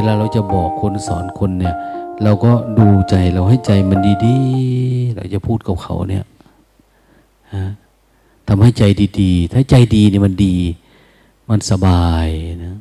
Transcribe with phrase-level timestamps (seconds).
[0.00, 1.74] เวลาเราจะบอกคนสอนคนเนี่ย
[2.22, 6.24] เราก็ดูใจเราให้ใจมันดีๆ เราจะพูดกับเขาเนี่ย
[7.54, 7.64] ฮะ
[8.48, 8.82] ทำให้ใจ
[9.20, 10.56] ดีๆ ถ้าใจดีเนี่ยมันดี
[11.50, 12.26] มันสบาย
[12.64, 12.76] นะ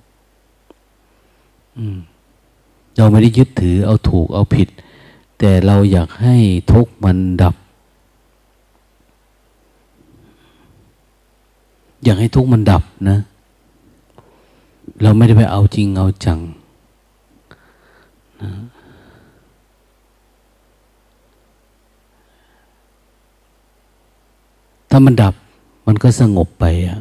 [2.98, 4.68] เราไม่ได้ยึดถือเอาถูกเอาผิด
[5.40, 6.36] แต่เราอยากให้
[6.72, 7.56] ทุกมันดับ
[12.04, 13.18] อยากให้ทุกมันดับนะ
[15.02, 16.40] เราไม่ได้ไปเอาจริงเอาจัง
[24.90, 25.34] ถ้ามันดับ
[25.88, 27.00] มันก็สงบไปอะ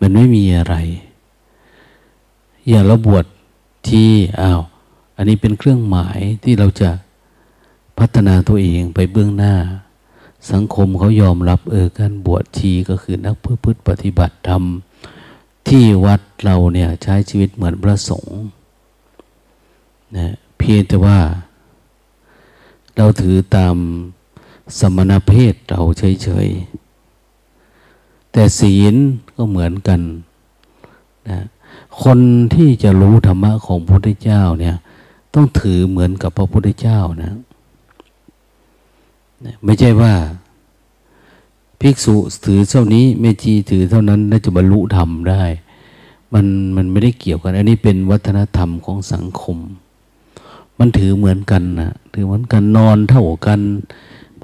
[0.00, 0.76] มันไม่มีอะไร
[2.68, 3.24] อย่างเราบวช
[3.88, 4.10] ที่
[4.40, 4.60] อ้าว
[5.16, 6.90] อันนี้เป็นเครื่องหมายที่เราจะ
[7.98, 9.54] พัฒนาตัวเองไปเบื้องหน้า
[10.52, 14.62] สังคมเขายอมรับ เออการบวชชีก็คือนักพื่อพฤติปฏิบัติธรรม
[15.68, 18.38] ที่วัดเราเนี่ยใช้ชีวิตเหมือนพระสงฆ์
[20.16, 21.18] นะเพียงแต่ว่า
[22.96, 23.76] เราถือตาม
[24.78, 28.94] สมณเพศเราเฉยๆ แต่ศีล
[29.36, 30.00] ก็เหมือนกัน
[31.28, 31.38] นะ
[32.02, 32.18] คน
[32.54, 34.76] ที่จะรู้ธรรมะของพระพุทธเจ้าเนี่ย
[35.34, 37.32] ต้องถือเหมือนกับพระพุทธเจ้านะ
[39.64, 40.12] ไม่ใช่ว่า
[41.80, 45.42] ภิกษุถือเท่านี้เมจีถือเท่านั้นน่าจะบรรลุธรรมได้
[46.34, 46.46] มัน
[46.76, 49.58] มันไม่ได้เกี่ยวกัน อันนี้เป็นวัฒนธรรมของสังคม
[50.78, 53.60] มันถือเหมือนกันนะถือเหมือนกันนอนเท่ากัน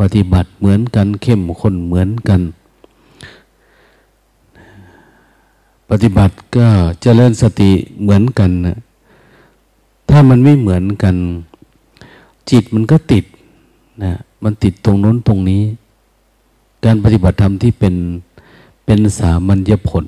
[0.00, 2.40] ปฏิบัติเหมือนกัน เข้มข้นเหมือนกัน
[5.90, 6.66] ปฏิบัติก็
[7.02, 7.70] เจริญสติ
[8.02, 8.76] เหมือนกันนะ
[10.08, 11.16] ถ้ามันไม่เหมือนกัน
[12.50, 13.24] จิตมันก็ติด
[14.02, 15.62] นะมันติดตรงน้นตรงนี้
[16.84, 17.94] การปฏิบัติธรรมที่เป็น
[18.84, 20.06] เป็นสามัญญผล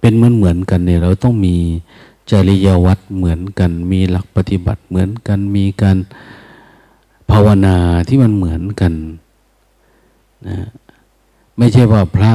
[0.00, 1.56] เป็นเหมือนเหมือนกันเนี่ยเราต้องมี
[2.30, 5.96] จริยวัตรเหมือนกัน มีหลักปฏิบัติเหมือนกันมีการ
[7.30, 7.76] ภาวนา
[8.08, 8.92] ที่มันเหมือนกัน
[10.48, 10.56] นะ
[11.58, 12.32] ไม่ใช่ว่าพระ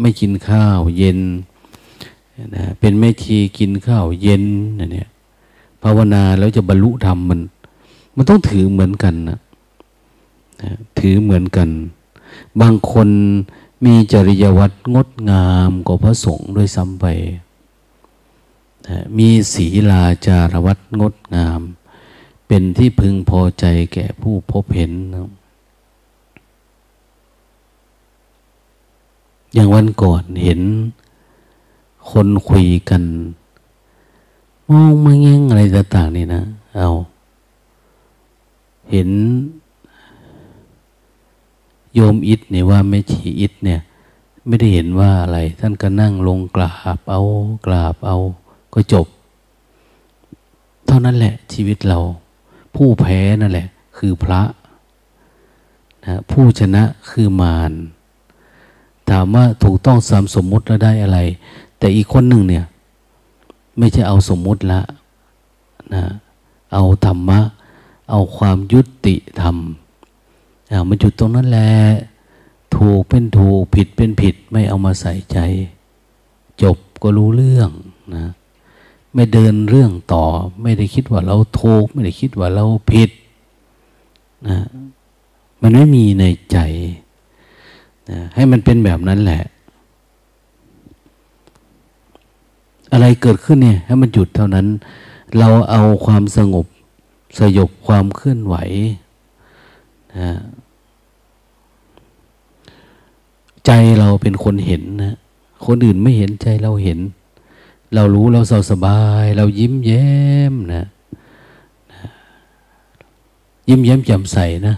[0.00, 1.18] ไม่กินข้าวเย็น
[2.56, 4.44] นะเป็นแม่ชีกินข้าวเย็น
[4.78, 5.08] นะเนี่ย
[5.82, 7.40] ภาวนาแล้วจะบรรลุธรรมมัน
[8.16, 9.38] มันต้องถือเหมือนกันนะ
[10.62, 11.68] นะถือเหมือนกัน
[12.60, 13.08] บางคน
[13.84, 17.06] มีจริยวัตรงดงามกว่าพระสงฆ์ด้วยซ้ำไป
[18.86, 21.60] นะมีศีลาจารวัตงดงาม
[22.48, 25.20] เป็นที่พึงพอใจแก่ผู้พบเห็นนะ
[29.54, 30.60] อย่างวันก่อนเห็น
[32.10, 33.02] คนคุยกัน
[34.68, 36.42] มองมาเงี้ยงอะไรต่างๆนี่นะ
[36.76, 36.88] เอา
[38.92, 39.10] เห็น
[41.94, 43.80] โยมอิดเนี่ยว่าไม่ชีอิดเนี่ย
[44.46, 47.20] ไม่ได้เห็นว่าอะไร ท่านก็นั่งลงกราบเอา
[47.66, 48.16] กราบเอา
[48.74, 49.06] ก็จบ
[50.86, 51.98] เท่านั้นแหละชีวิตเรา
[52.82, 54.42] ผู้แพ้นั่นแหละ คือพระ
[56.06, 57.72] นะผู้ชนะคือมาร
[59.08, 61.18] ถามว่าถูกต้องสามสมมุติแล้วได้อะไร
[61.78, 62.64] แต่อีกคนหนึ่งเนี่ย
[63.78, 64.80] ไม่ใช่เอาสมมุติละ
[65.94, 66.04] นะ
[66.72, 67.40] เอาธรรมะ
[68.10, 69.56] เอาความยุติธรรม
[70.70, 71.72] อามาจุดตรงนั้นแหละ
[72.76, 75.38] ถูกเป็นถูกผิดเป็นผิด ไม่เอามาใส่ใจ
[76.62, 77.70] จบก็รู้เรื่อง
[78.14, 78.24] นะ
[79.14, 80.24] ไม่เดินเรื่องต่อ
[80.62, 83.10] ไม่ได้คิดว่าเราถูกไม่ได้คิดว่าเราผิด
[84.48, 84.58] นะ
[85.62, 86.58] มันไม่มีในใจ
[88.10, 89.42] นะให้มันเป็นแบบนั้นแหละ
[92.92, 94.66] อะไรเกิดขึ้นเนี่ย ให้มันหยุดเท่านั้น
[95.38, 96.66] เราเอาความสงบ
[97.38, 98.56] สยบความเคลื่อนไหว
[100.18, 100.30] นะ
[103.66, 105.14] ใจเราเป็นคนเห็นนะ
[105.66, 106.98] คนอื่นไม่เห็นใจเราเห็น
[107.94, 110.08] เรารู้เราสสบาย เรายิ้มแย้
[110.50, 110.86] มนะ
[113.68, 114.76] ยิ้มแย้มแจ่มใสนะ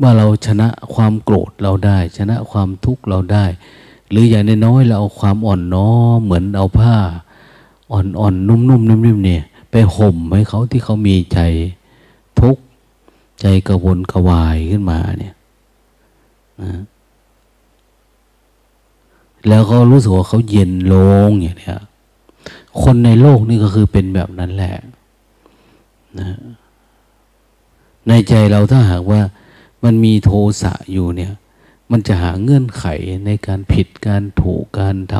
[0.00, 3.44] ว่าเราชนะความโกรธเราได้ ชนะความทุกข์เราได้
[4.10, 6.96] หรืออย่างน้อยเราเอาความอ่อนน้อมเหมือนเอาผ้า
[7.92, 11.38] อ่อนๆ นุ่มๆนิ่มๆเนี่ย ไปห่มให้เขาที่เขามีใจ
[12.40, 12.62] ทุกข์
[13.40, 15.34] ใจกระวนกระวายขึ้นมาเนี่ย
[16.62, 16.72] นะ
[19.48, 20.94] แล้วเขารู้สึกว่าเขาเย็นล
[21.28, 21.78] งอย่างเนี้ย
[22.82, 24.74] คนในโลกนี่ก็คือเป็นแบบนั้นแหละ
[26.18, 26.28] นะ
[28.08, 29.22] ในใจเราถ้าหากว่า
[29.84, 30.30] มันมีโท
[30.62, 31.32] สะอยู่เนี่ย
[31.90, 32.84] มันจะหาเงื่อนไข
[33.26, 35.14] ในการผิดการถูกการท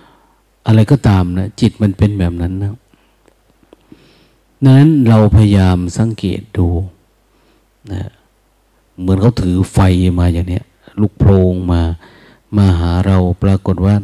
[0.00, 2.74] ำอะไรก็ตามนะจิตมันเป็นแบบนั้นนะ
[4.66, 6.68] นั้นเราพยายามสังเกตดู
[7.92, 8.10] นะ
[8.98, 9.78] เหมือนเขาถือไฟ
[10.18, 10.64] มาอย่างเนี้ย
[11.00, 11.82] ลุกโพลงมา
[12.56, 13.94] มาหาเราปรากฏว่า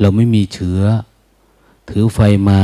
[0.00, 0.80] เราไม่มีเชื้อ
[1.90, 2.60] ถือไฟมา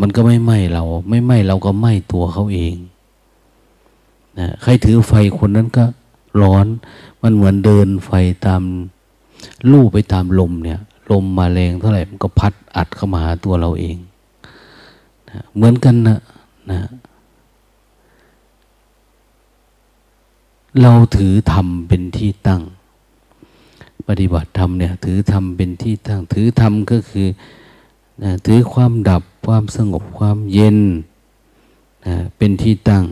[0.00, 2.74] มันก็ไม่ไหม้เรา ไม่ไหม้เราก็ไหม้ตัวเขาเอง
[4.38, 5.84] นะใครถือไฟคนนั้นก็
[6.42, 6.66] ร้อน
[7.22, 8.10] มันเหมือนเดินไฟ
[8.46, 8.62] ตาม
[9.70, 13.96] ลู่ไปตามลมเนี่ย ลมมาแรงเท่าไหร่มันก็พัดอัดเข้ามาหาตัวเราเอง
[15.30, 16.18] นะเหมือนกันนะ
[16.70, 16.80] นะ
[20.82, 22.62] เราถือธรรมเป็นที่ตั้ง
[24.08, 27.26] ปฏิบัติธรรมเนี่ย ถือธรรมเป็นที่ตั้ง ถือธรรมก็คือ
[28.22, 30.78] นะถือความดับความสงบความเย็น
[32.06, 33.04] นะเป็นที่ตั้ง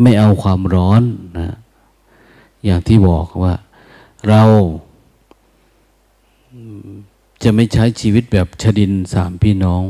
[0.00, 1.02] ไม่เอาความร้อน
[1.38, 1.48] นะ
[2.64, 3.54] อย่างที่บอกว่า
[4.28, 4.42] เรา
[7.42, 9.84] จะไม่ใช้ชีวิตแบบชดินสามพี่น้อง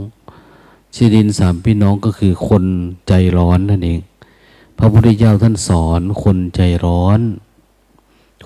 [0.96, 2.64] ชดินสามพี่น้องก็คือคน
[3.08, 4.00] ใจร้อนนั่นเอง
[4.78, 7.20] พระพุทธเจ้าท่านสอนคนใจร้อน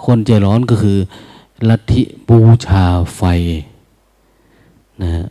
[0.04, 0.98] คนใจร้อนก็คือ
[1.68, 2.84] ลัทธิบูชา
[3.16, 3.22] ไฟ
[5.02, 5.26] นะฮะ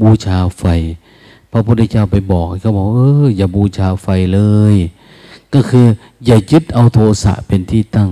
[0.00, 0.64] บูชาไฟ
[1.50, 4.40] พระพุทธเจ้าไปบอกเขาบอกเอออย่าบูชาไฟเล
[4.72, 4.74] ย
[5.54, 5.86] ก็คือ
[6.24, 8.10] อย่ายึดเอาโทสะเป็นที่ตั้ง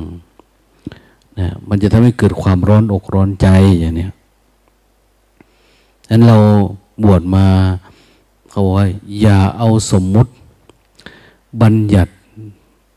[1.39, 3.49] นะมันจะทำให้เกิดความร้อนอกร้อนใจ
[3.81, 4.09] อย่างนี้
[6.09, 6.37] นั้นเรา
[7.05, 7.47] บวชมา
[8.51, 8.87] เขาว่า
[9.21, 10.31] อย่าเอาสมมุติ
[11.63, 12.13] บัญญัติ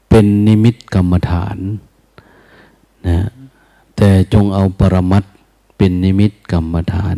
[0.09, 1.57] เป็นนิมิตกรรมฐาน
[3.07, 3.17] นะ
[3.95, 5.23] แต่จงเอาปรมัต
[5.85, 7.17] เป็นนิมิตกรรมฐาน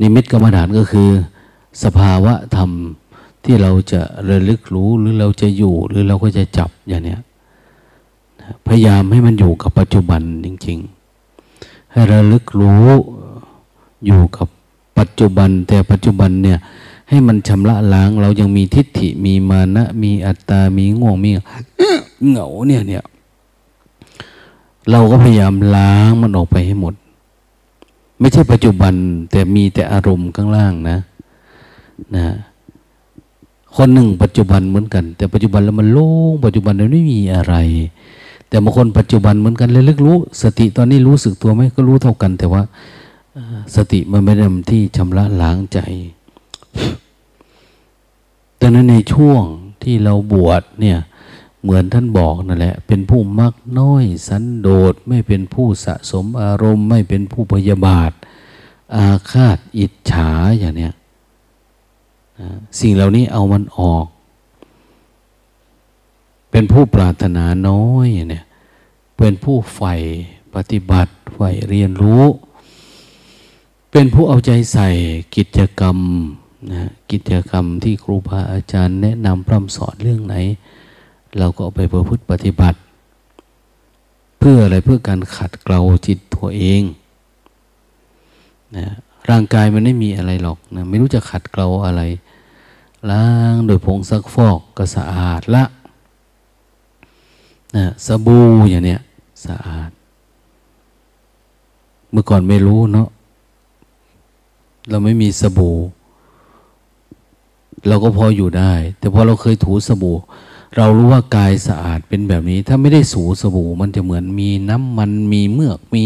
[0.00, 1.10] นิมิตกรรมฐานก็คือ
[1.82, 2.70] สภาวะธรรม
[3.44, 7.20] ที่เราจะระลึกรู้หรือเราจะอยู่หรือเราก็จะจับอย่างเนี้ย
[8.66, 10.78] พยายามให้มันอยู่กับปัจจุบันจริง
[11.34, 12.86] ๆ ให้ระลึกรู้
[14.06, 14.48] อยู่กับ
[14.98, 16.58] ปัจจุบัน แต่ปัจจุบันเนี่ย
[17.08, 21.30] ให้มันชำระล้าง เรายังมีทิฏฐิมีมานะมีอัตตา มีง่วงมี
[22.28, 23.04] เหงาเนี่ยเนี่ย
[24.90, 26.94] เราก็พยายามล้างมันออกไปให้หมด
[28.22, 28.94] ไม่ใช่ปัจจุบัน
[29.30, 30.98] แต่มีแต่อารมณ์ข้างล่างนะ
[32.16, 32.24] นะ
[33.76, 37.54] คนหนึ่งปัจจุบันเหมือนกัน แต่ปัจจุบันแล้วมันโล่งปัจจุบันแล้วไม่มีอะไร
[38.48, 42.62] แต่บางคนปัจจุบันเหมือนกันเลยลึกรู้ สติตอนนี้รู้สึกตัวไหมก็รู้เท่ากัน แต่ว่า
[43.76, 45.78] สติมันไม่ได้ที่ชำระล้างใจ
[48.60, 49.42] ดังนั้นในช่วง
[49.82, 50.98] ที่เราบวชเนี่ย
[51.62, 58.12] เหมือนท่านบอกนั่นแหละ เป็นผู้มักน้อย สันโดษไม่เป็นผู้สะสมอารมณ์ ไม่เป็นผู้พยาบาท
[58.96, 60.94] อาฆาตอิจฉาอย่างเนี้ย
[62.80, 64.06] สิ่งเหล่านี้เอามันออก
[66.50, 68.44] เป็นผู้ปรารถนาน้อยเนี่ย
[69.18, 69.94] เป็นผู้ใฝ่
[70.54, 72.24] ปฏิบัติใฝ่เรียนรู้
[73.92, 74.88] เป็นผู้เอาใจใส่
[75.36, 75.98] กิจกรรม
[76.70, 80.36] นะกิจกรรมที่ครูบาอาจารย์แนะนำพร่ำสอนเรื่องไหน
[81.38, 82.78] เราก็เอาไปประพฤติปฏิบัติ
[84.38, 86.82] เพื่ออะไรเพื่อการขัดเกลาจิตตัวเอง
[88.76, 88.86] นะ
[89.30, 92.02] ร่างกายมันไม่มีอะไรหรอกนะไม่รู้จะขัดเกลาอะไร
[93.10, 95.64] ล้างโดยผงซักฟอกก็สะอาดละ
[97.76, 99.00] นะสบู่อย่างเนี้ย
[99.46, 99.90] สะอาด
[102.10, 103.08] เมื่อก่อนไม่รู้เนาะ
[104.90, 105.76] เราไม่มีสบู่
[107.88, 110.16] เราก็พออยู่ได้ แต่พอเราเคยถูสบู่
[110.76, 116.04] เรารู้ว่ากายสะอาดเป็นแบบนี้ ถ้าไม่ได้สูสบู่มันจะเหมือนมีน้ำมันมีเมือกมี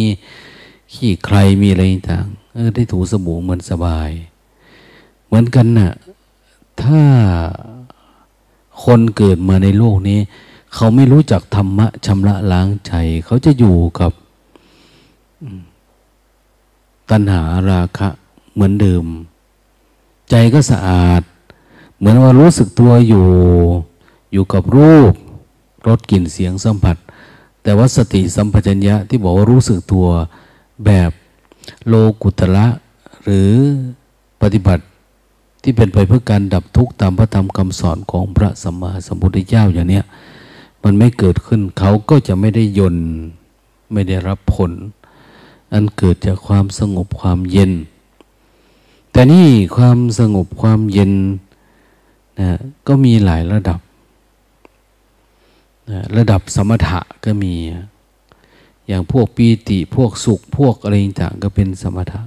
[0.93, 4.11] ขี้ใครมีอะไรต่างเออได้ถูสบู่เหมือนสบาย
[5.27, 5.93] เหมือนกันนะ่ะ
[6.83, 7.01] ถ้า
[8.85, 10.21] คนเกิดมาในโลกนี้
[10.75, 12.93] เขาไม่รู้จักธรรมะชำระล้างใจ
[13.25, 14.13] เขาจะอยู่กับ
[17.11, 18.09] ตัณหาราคะ
[18.55, 19.05] เหมือนเดิม
[20.31, 21.23] ใจก็สะอาด
[21.97, 23.27] เหมือนว่ารู้สึกตัวอยู่
[24.37, 25.15] อยู่กับรูป
[25.89, 26.97] รสกลิ่นเสียงสัมผัส
[27.63, 30.07] แต่ว่าสติสัมปชัญญะที่บอกว่ารู้สึกตัว
[30.87, 31.11] แบบ
[31.89, 32.67] โลกุตระ
[33.23, 33.51] หรือ
[34.43, 34.85] ปฏิบัติ
[35.63, 40.05] ที่เป็นไปเพื่อการดับทุกข์ตามพระธรรมคำสอนของพระสัมมาสัมพุทธเจ้าอย่างเนี้ย
[40.83, 42.97] มันไม่เกิดขึ้นเขาก็จะไม่ได้ยน
[43.93, 44.73] ไม่ได้รับผล
[45.73, 47.73] อันเกิดจากความสงบความเย็น
[49.13, 51.13] แต่นี่ความสงบความเย็น
[52.41, 52.49] นะ
[52.87, 53.79] ก็มีหลายระดับ
[55.91, 57.55] นะระดับสมถะก็มี
[58.87, 62.21] อย่างพวกปีติพวกสุขพวกอะไรต่างก็เป็นสมถะ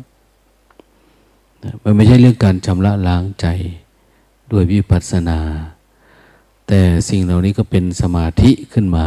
[1.63, 3.45] นะมันไม่ใช่เรื่องการชำระล้างใจ
[4.51, 5.39] ด้วยวิปัสสนา
[6.67, 9.05] แต่สิ่งเหล่านี้ก็เป็นสมาธิขึ้นมา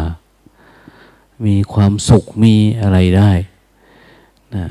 [1.46, 3.30] มีความสุขมีอะไรได้
[4.54, 4.66] นะ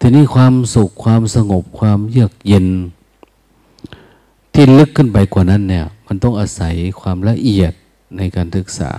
[0.00, 2.66] ทีนี้ความสุขความสงบความเยือกเย็น
[4.52, 7.72] ที่ลึกขึ้นไปกว่านั้นเนี่ย มันต้องอาศัยความละเอียด
[8.16, 8.94] ในการศึกษา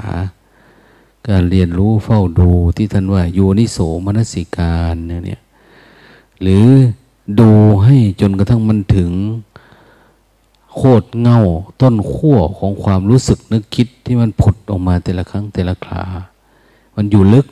[1.29, 5.41] การเรียนรู้เฝ้าดูที่ท่านว่าโยนิโสมนสิการเนี่ย
[6.41, 6.65] หรือ
[7.39, 7.51] ดู
[7.83, 9.11] ให้จนกระทั่งมันถึง
[10.75, 11.39] โคตรเงา
[11.81, 16.03] ต้นขั้วของความรู้สึกนึกคิดที่มันผุดออกมาแต่ละครั้งแต่ละครา
[16.95, 17.45] มันอยู่ลึก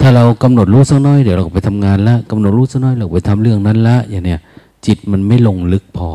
[0.00, 4.40] ถ้าเรากำหนดรู้สักน้อยเดี๋ยวเราไปทำงานละกำหนดรู้สักน้อยเราไปทำเรื่องนั้นละอย่างเนี้ย
[4.86, 6.10] จิตมันไม่ลงลึกพอ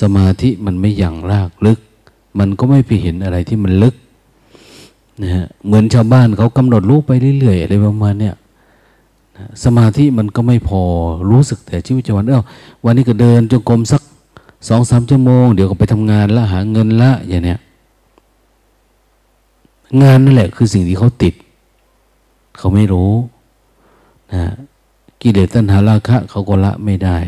[0.00, 1.78] สมาธิมันไม่ยั่งรากลึก
[2.38, 3.94] มันก็ไม่ไปเห็นอะไรที่มันลึก
[5.22, 8.34] นะฮะเหมือนชาวบ้านเขากำหนดรู้ไปเรื่อยๆอะไรประมาณเนี้ย
[9.64, 10.82] สมาธิมันก็ไม่พอ
[11.30, 12.44] รู้สึกแต่ชีวิตประจำวันเออ
[12.84, 14.02] วันนี้ก็เดินจงกรมสัก
[14.68, 17.58] สองสามชั่วโมง เดี๋ยวก็ไปทำงานละหาเงินละอย่างเนี้ย
[20.02, 21.34] งานนั่นแหละคือสิ่งที่เขาติด
[22.56, 23.12] เขาไม่รู้
[24.32, 24.42] นะ
[25.20, 27.18] กิเลสตัณหาราคะ เขาก็ละไม่ได้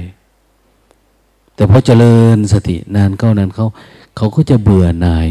[1.55, 3.67] แต่พอเจริญสตินานเข้านานเขา
[4.17, 5.29] เขาก็จะเบื่อหน่าย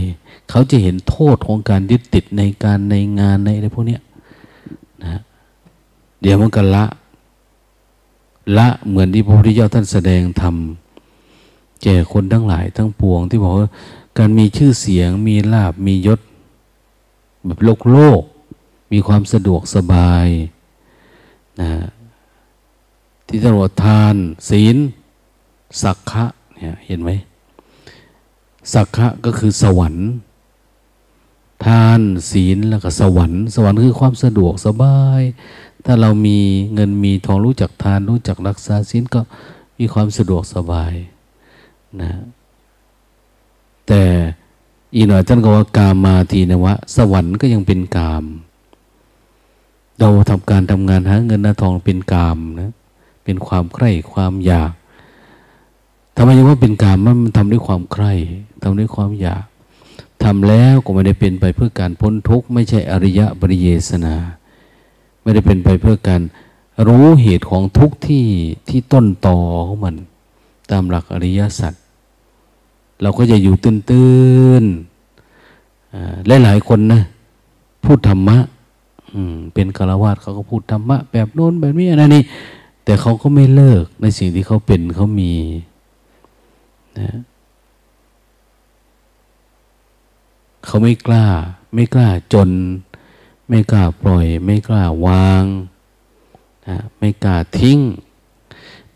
[0.50, 3.98] เขาจะเห็นโทษของการยึดติดในการในงานในอะไรพวกนี้
[5.04, 5.22] นะ
[6.22, 6.86] เดี๋ยวมันก็ละ
[8.58, 10.56] ละเหมือนที่พระพุทธเจ้าท่านแสดงธรรม
[11.84, 13.70] แก่คนทั้งหลายทั้งปวงที่บอกว่า
[14.18, 16.20] การมีชื่อเสียงมีลาบมียศ
[17.46, 18.22] แบบโลกโลก
[18.92, 20.28] มีความสะดวกสบาย
[21.62, 21.70] นะ
[23.28, 24.16] ที่ตรวจทาน
[24.50, 24.78] ศีล
[25.82, 27.12] สักขะเนี่ยเห็นไหม
[28.74, 30.08] สักขะก็คือสวรรค์
[31.66, 35.22] ทานศีลแล้วก็สวรรค์ สวรรค์คือความสะดวกสบาย
[35.86, 36.38] ถ้าเรามี
[36.74, 39.22] เงินมีทองรู้จักทาน รู้จักรักษาศีลก็
[39.80, 40.94] มีความสะดวกสบาย
[42.02, 42.12] นะ
[43.88, 44.04] แต่
[44.96, 48.24] อีกหน่อยท่านก็ว่ากามมาทีนะวะ สวรรค์ก็ยังเป็นกาม
[50.00, 52.72] เราทำการทำงานหาเงินหน้าทองเป็นกามนะ
[53.24, 54.74] เป็นความใคร่ความอยาก
[56.16, 58.14] ทำไมยังว่าเป็นกามมันทำด้วยความใคร่
[58.62, 59.46] ทำด้วยความอยาก
[60.24, 64.16] ทำแล้วก็ไม่ได้เป็นไปเพื่อการพ้นทุกข์ไม่ใช่อริยะบริเยสนา
[65.22, 66.22] ไม่ได้เป็นไปเพื่อการ
[66.88, 68.26] รู้เหตุของทุกข์ที่
[68.70, 69.96] ที่ต้นตอของมัน
[70.72, 71.74] ตามหลักอริยสัจ
[73.02, 74.14] เราก็จะอยู่ตื้
[74.62, 77.02] นๆและหลายคนนะ
[77.84, 78.38] พูดธรรมะ
[79.54, 82.24] เป็นคารวะเขาก็พูดธรรมะ แบบโน้นแบบนี้อะไรนี่
[82.86, 85.32] แต่เขาก็ไม่เลิกในสิ่งที่เขาเป็นเขามี
[87.00, 87.12] นะ
[90.66, 91.26] เขาไม่กล้า
[91.74, 92.50] ไม่กล้าจน
[93.50, 95.44] ไม่กล้าปล่อย ไม่กล้าวาง
[96.68, 97.80] นะไม่กล้าทิ้ง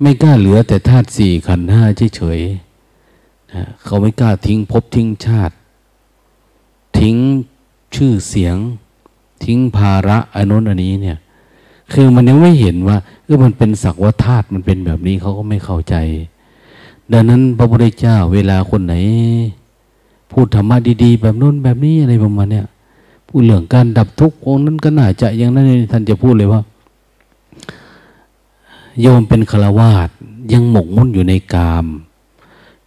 [0.01, 1.83] ไม่กล้าเหลือแต่ธาตุสี่ขันธ์ห้า
[2.15, 5.55] เฉยๆนะเขาไม่กล้าทิ้งภพทิ้งชาติ
[6.99, 7.15] ทิ้ง
[7.95, 8.57] ชื่อเสียง
[9.43, 11.17] ทิ้งภาระอนนอันนี้เนี่ย
[11.93, 15.95] คือมันยังไม่เห็นว่าเออมันเป็นสักว่าธาตุมันเป็นแบบนี้เขาก็ไม่เข้าใจ
[17.11, 18.95] ดังนั้นพระพุทธเจ้าเวลาคนไหน
[20.31, 22.67] พูดธรรมะดีๆ แบบนู้นแบบนี้อะไรประมาณเนี้ย
[23.27, 26.61] พูดเรื่องการดับทุกข์องนั้นก็น่าจะอย่างนั้นท่านจะพูดเลยว่า
[29.01, 30.09] โยมเป็นฆราวาส
[30.51, 31.85] ยังหมกมุ่นอยู่ในกาม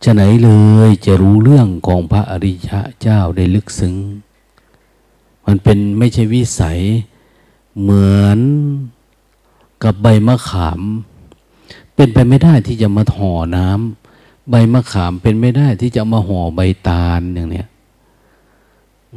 [0.05, 0.51] จะไหนเล
[0.89, 3.95] ยจะรู้เรื่องของพระอริยะเจ้าได้ลึกซึ้ง
[5.47, 6.79] มันเป็นไม่ใช่วิสัย
[7.81, 8.39] เหมือน
[9.83, 10.81] กับใบมะขาม
[11.95, 14.00] เป็นไปไม่ได้ที่จะมาห่อน้ำ
[14.51, 17.69] ใบมะขามเป็นไม่ได้ที่จะมาห่อใบตาลอย่างเนี้ย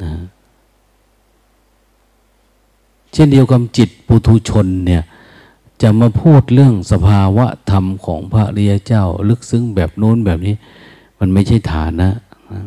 [0.02, 0.12] นะ
[3.14, 5.04] เช่นเดียวกับจิตปุถุชนเนี่ย
[5.82, 10.56] จะมาพูดเรื่องสภาวะธรรมของพระริยเจ้า ลึกซึ้งแบบโน้นแบบนี้
[11.20, 12.10] มันไม่ใช่ฐานะ
[12.52, 12.62] นะ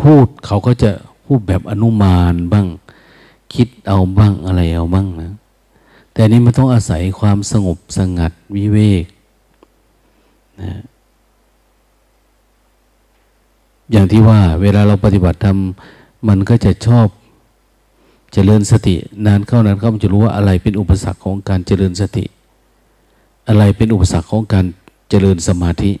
[0.00, 0.90] พูดเขาก็จะ
[1.24, 2.66] พูดแบบอนุมานบ้าง
[3.54, 5.32] คิดเอาบ้างอะไรเอาบ้างนะ
[6.14, 9.04] แต่นี้มันต้องอาศัยความสงบสงัดวิเวก
[10.62, 10.72] นะ
[13.90, 15.58] อย่างที่ว่า เวลาเราปฏิบัติธรรม
[16.28, 17.06] มันก็จะชอบ
[18.32, 18.94] เจริญสติ
[19.26, 22.24] นานเข้านานเข้ามันจะรู้ว่าอะไรเป็นอุปสรรคของการเจริญสติ
[23.48, 24.66] อะไรเป็นอุปสรรคของการ
[25.10, 25.92] เจริญสมาธิ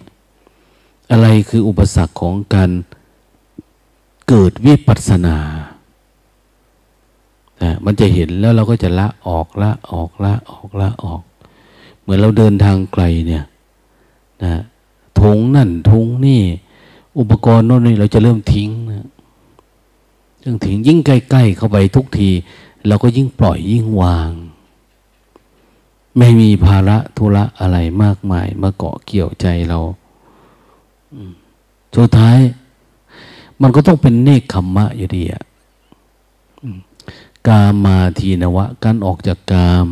[1.10, 2.70] อะไรคืออุปสรรคของการ
[4.28, 5.36] เกิดวิปัสสนา
[7.64, 11.22] นะมันจะเห็นแล้วเราก็จะละออกละออกละออกละออก
[12.00, 13.44] เหมือนเราเดินทางไกลเนี่ย
[14.44, 14.62] นะ
[15.20, 16.42] ทงนั่นทงนี่
[17.18, 19.08] อุปกรณ์โน่นนี่เราจะเริ่มทิ้งนะ
[20.42, 22.30] จึงถึงยิ่งใกล้ๆเข้าไปทุกที
[22.86, 24.30] เราก็ยิ่งปล่อยยิ่งวาง
[26.18, 29.78] ไม่มีภาระธุระอะไรมากมาย มาเกาะเกี่ยวใจเรา
[31.96, 32.38] สุดท้าย
[33.62, 35.42] มันก็ต้องเป็นเนคขมมะอยู่ดีอะ
[37.48, 39.88] กามาทีนวะ การออกจากกาม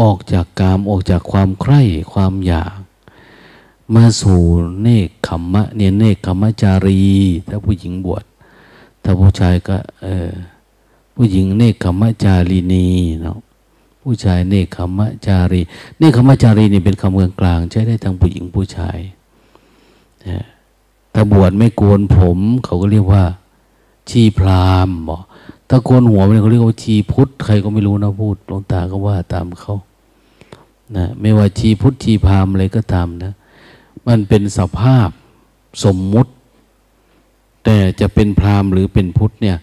[0.00, 1.80] ออกจากกามออกจากความใคร่
[2.12, 2.76] ความอยาก
[3.94, 4.40] มาสู่
[4.82, 7.00] เนคขมมะเนี่ยเนคขมมจารี
[7.48, 8.24] ถ้าผู้หญิงบวช
[9.02, 10.30] ถ้าผู้ชายก็เออ
[11.14, 12.86] ผู้หญิงเนคขมมจารีนี
[13.20, 13.38] เนาะ
[14.02, 15.60] ผู้ชายเนคขมมจารี
[15.98, 18.98] เนคขมมจารีนี่เป็นคำกลางๆใช้ได้ทั้งผู้หญิงผู้ชาย
[21.14, 23.24] ถ้าบวชไม่โกนผม เขาก็เรียกว่า
[24.10, 25.22] ชีพรามบอก
[25.68, 29.74] ถ้าโกนหัวมันเขาเรียกว่าชีพุทธใครก็ไม่รู้นะพูดหลวงตาก็ว่าตามเขา
[30.96, 33.32] นะไม่ว่าชีพุทธชีพามอะไรก็ตามนะ
[34.06, 35.08] มันเป็นสภาพ
[35.84, 36.30] สมมุติ
[37.64, 39.56] แต่จะเป็นพรามหรือเป็นพุทธเนี่ย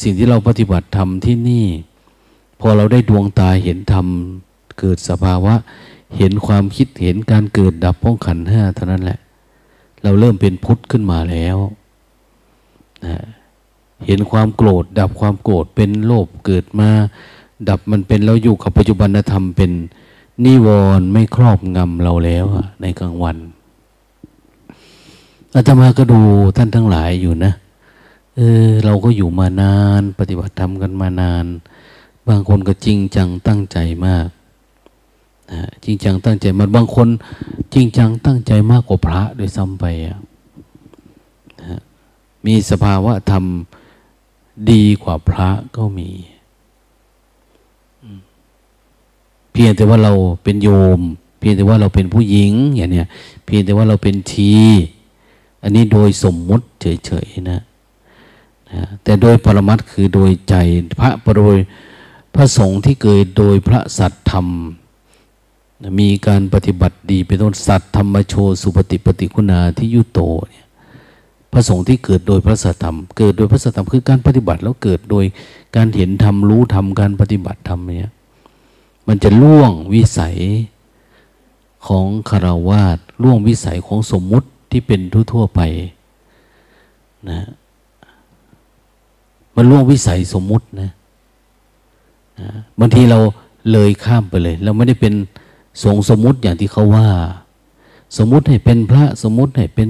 [0.00, 1.66] สิ่งที่เราปฏิบัติทำที่นี่
[2.60, 4.06] พอเราได้ดวงตาเห็นธรรม
[4.78, 5.54] เกิดสภาวะ
[6.18, 9.18] เห็นความคิดเห็นการเกิดดับพ้องขันห้าเท่านั้นแหละ
[10.02, 11.56] เราเริ่มเป็นพุทธขึ้นมาแล้ว
[13.06, 13.16] นะ
[14.06, 16.90] เห็นความโกรธ ดับความโกรธเป็นโลภเกิดมา
[17.68, 19.72] ดับมันเป็นเราอยู่กับปัจจุบันธรรมเป็น
[20.44, 22.44] นิวรณ์ไม่ครอบงำเราแล้ว
[22.80, 23.36] ในกลางวัน
[25.54, 26.20] อาตมาก็ดู
[26.56, 27.52] ท่านทั้งหลายอยู่นะ
[28.36, 31.44] เออเราก็อยู่มานาน ปฏิบัติธรรมกันมานาน
[32.28, 34.28] บางคนก็จริงจังตั้งใจมาก
[35.50, 37.08] นะจริงจังตั้งใจมันบางคน
[37.74, 41.80] จริงจังตั้งใจมากกว่าพระโดยซ้ำไปนะ
[42.46, 43.44] มีสภาวะธรรม
[44.70, 46.10] ดีกว่าพระก็มี
[49.52, 50.68] เพียงแต่ว่าเราเป็นโย
[50.98, 51.00] ม
[51.38, 53.06] เพียงแต่ว่าเราเป็นผู้หญิงอย่างเนี้ย
[53.44, 54.52] เพียงแต่ว่าเราเป็นชี
[55.62, 57.60] อันนี้โดยสมมุติเฉยๆนะ
[58.70, 60.54] นะแต่โดยปรมัตคือโดยใจ
[61.00, 61.56] พระโดย
[62.34, 64.46] พระสงฆ์ที่เกิดโดยพระสัตธรรม
[66.00, 70.20] มีการปฏิบัติดีเป็นต้นสัตธรรมโชสุปฏิปฏิคุณาที่ยุโต
[70.50, 70.59] เนี่ย
[71.52, 75.24] พระสงฆ์ที่เกิดโดยพระสัธรรม เกิดโดยพระสัธรรมคือการปฏิบัติแล้วเกิดโดย
[75.76, 78.12] การเห็นธรรมรู้ธรรมการปฏิบัติธรรมเนี่ย
[79.08, 80.36] มันจะล่วงวิสัย
[81.86, 85.00] ของคารวาสล่วงวิสัยของสมมุติที่เป็น
[85.32, 85.60] ทั่วๆไป
[87.30, 87.40] นะ
[89.54, 90.90] มันล่วงวิสัยสมมุตินะ
[92.80, 93.18] บางทีเรา
[93.72, 95.14] เลยข้ามไปเลย เราไม่ได้เป็น
[95.82, 97.08] สงสมมุติอย่างที่เขาว่า
[98.16, 99.88] สมมุติให้เป็นพระสมมุติให้เป็น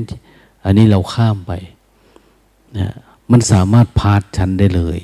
[0.64, 1.52] อันนี้เราข้ามไป
[2.78, 2.90] นะ
[3.30, 4.98] มันสามารถพาดชันได้เลย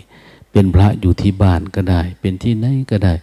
[0.52, 3.14] เป็นพระอยู่ที่บ้านก็ได้ เป็นที่ไหนก็ได้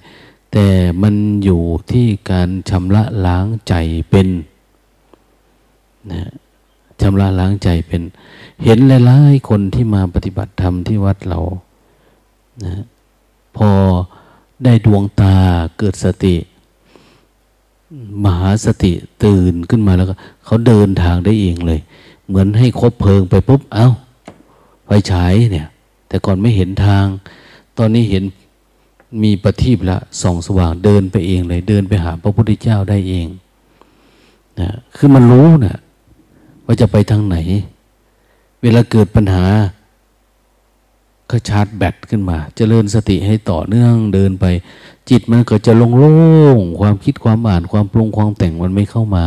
[0.52, 0.67] แต่
[1.02, 3.74] มันอยู่ที่การชำระล้างใจ
[4.10, 4.28] เป็น
[6.12, 6.32] นะ
[7.02, 8.02] ชำระล้างใจเป็น
[8.63, 11.39] เห็นหลายๆคนที่มาปฏิบัติธรรมที่วัดเรา
[12.63, 12.84] นะ
[13.58, 13.69] พอ
[14.63, 15.36] ได้ดวงตา
[15.78, 16.36] เกิดสติ
[18.24, 18.91] มหาสติ
[19.24, 20.13] ตื่นขึ้นมาแล้วก็
[20.46, 21.80] เขาเดินทางได้เองเลย
[22.34, 23.89] เหมือนให้คบเพลิงไปปุ๊บเอา้า
[24.86, 25.67] ไฟฉายเนี่ย
[26.08, 27.06] แต่ก่อนไม่เห็นทาง
[27.78, 28.24] ตอนนี้เห็น
[29.24, 33.28] มีประทีปละส่องสว่างเดินไปเองเลย เดินไปหาพระพุทธเจ้าได้เอง
[34.60, 35.78] นะคือมันรู้นะ
[36.65, 37.38] ว่าจะไปทางไหน
[38.62, 39.46] เวลาเกิดปัญหา
[41.30, 44.46] ก็ชาร์จแบตขึ้นมาจเจริญสติให้ต่อเนื่องเดินไป
[45.10, 46.15] จิตมันก็จะลงโล่
[46.58, 49.26] งความคิดความอ่านความปรุงความแต่งมันไม่เข้ามา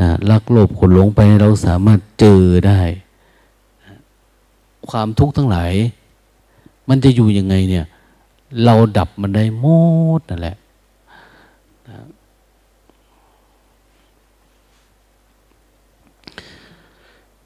[0.00, 2.80] นะลักโลภขนหลงไปเราสามารถเจอได้
[4.90, 5.72] ความทุกข์ทั้งหลาย
[6.88, 7.86] มันจะอยู่ยังไงเนี่ย
[8.64, 9.66] เราดับมันได้หม
[10.18, 10.56] ดนั่นแหละ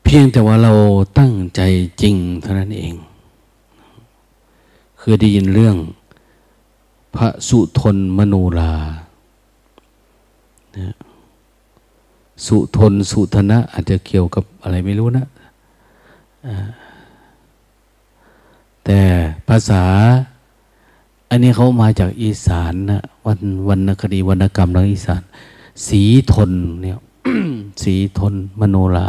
[0.03, 0.73] เพียงแต่ว่าเรา
[1.19, 1.61] ตั้งใจ
[2.03, 2.95] จริงเท่านั้นเอง
[5.01, 5.77] คือได้ยินเรื่อง
[7.17, 8.73] พระสุทนมโนรา
[10.77, 10.95] นะ
[12.47, 15.27] สุทนสุธนะ อาจจะเกี่ยวกับอะไรไม่รู้นะ
[18.85, 19.01] แต่
[19.49, 19.83] ภาษา
[21.31, 25.23] อันนี้เขามาจากอีสานนะวันวันนคดีวรรณกรรมทางอีสาน
[25.87, 26.51] สีทน
[26.83, 26.99] เนี่ย
[27.83, 29.09] สีทนมโนรา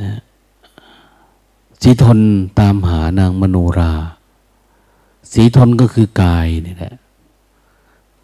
[0.00, 0.12] นะ
[1.82, 2.18] สีทน
[2.60, 3.92] ตามหานางมโนรา
[5.32, 6.94] สีทนก็คือกายนี่แหละ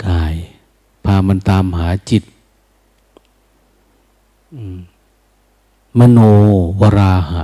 [0.06, 0.34] กาย
[1.04, 2.22] พามันตามหาจิต
[5.98, 6.18] มโน
[6.80, 7.42] วราหะ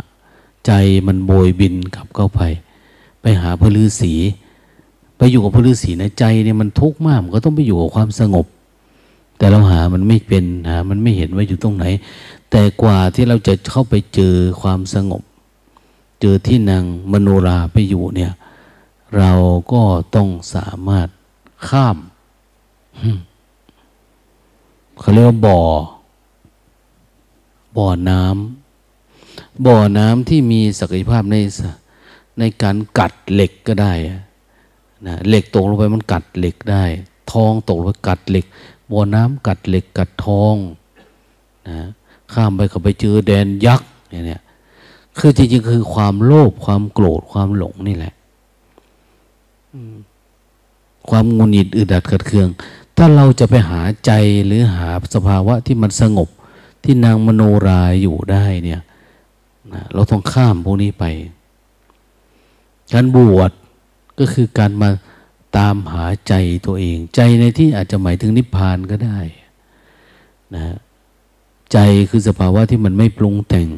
[0.66, 0.70] ใจ
[1.06, 2.40] มันโบยบินกลับเข้าไป
[3.20, 4.12] ไปหาพระฤาษี
[5.16, 8.46] ไปอยู่กับพระฤาษีนะใจเนี่ยมันทุกข์มากมันก็ต้องไปอยู่กับความสงบ
[9.38, 11.84] แต่เราหามันไม่เป็นหามันไม่เห็นว่าอยู่ตรงไหน
[12.50, 15.22] แต่กว่าที่เราจะเข้าไปเจอความสงบ
[16.20, 18.32] เจอที่นางมโนราไปอยู่เนี่ย
[19.16, 19.32] เรา
[19.72, 19.82] ก็
[20.14, 21.08] ต้องสามารถ
[21.68, 21.96] ข้าม
[25.00, 25.60] เขาเรียกว่าบ่อ
[27.76, 31.36] บ่อน้ำบ่อน้ำที่มีศักยภาพใน
[32.38, 33.92] ในการกัดเหล็กก็ได้
[35.06, 36.84] นะเหล็กตกลงไปมันกัดเหล็กได้
[37.32, 38.46] ทองตกลงไปกัดเหล็ก
[38.90, 40.54] บ่อน้ำกัดเหล็กกัดทอง
[41.68, 41.78] นะ
[42.32, 44.42] ข้ามไปก็ไปเจอแดนยักษ์เนี่ย
[45.18, 48.14] คือจริงๆคือความโลภความโกรธความหลงนี่แหละ
[51.08, 52.48] ความงุนหิดอึดอัดขัดเคือง
[52.96, 54.10] ถ้าเราจะไปหาใจ
[54.46, 56.28] หรือหาสภาวะที่มันสงบ
[56.86, 58.80] ที่นางมโนรายอยู่ได้เนี่ย
[59.74, 61.04] นะเราต้องข้ามพวกนี้ไป
[62.92, 63.50] การบวช
[64.18, 64.90] ก็คือการมา
[65.56, 66.34] ตามหาใจ
[66.66, 69.18] ตัวเอง ใจในที่อาจจะหมายถึงนิพพานก็ได้
[70.54, 70.76] นะ
[71.72, 71.78] ใจ
[72.10, 73.68] คือสภาวะที่มันไม่ปรุงแต่ง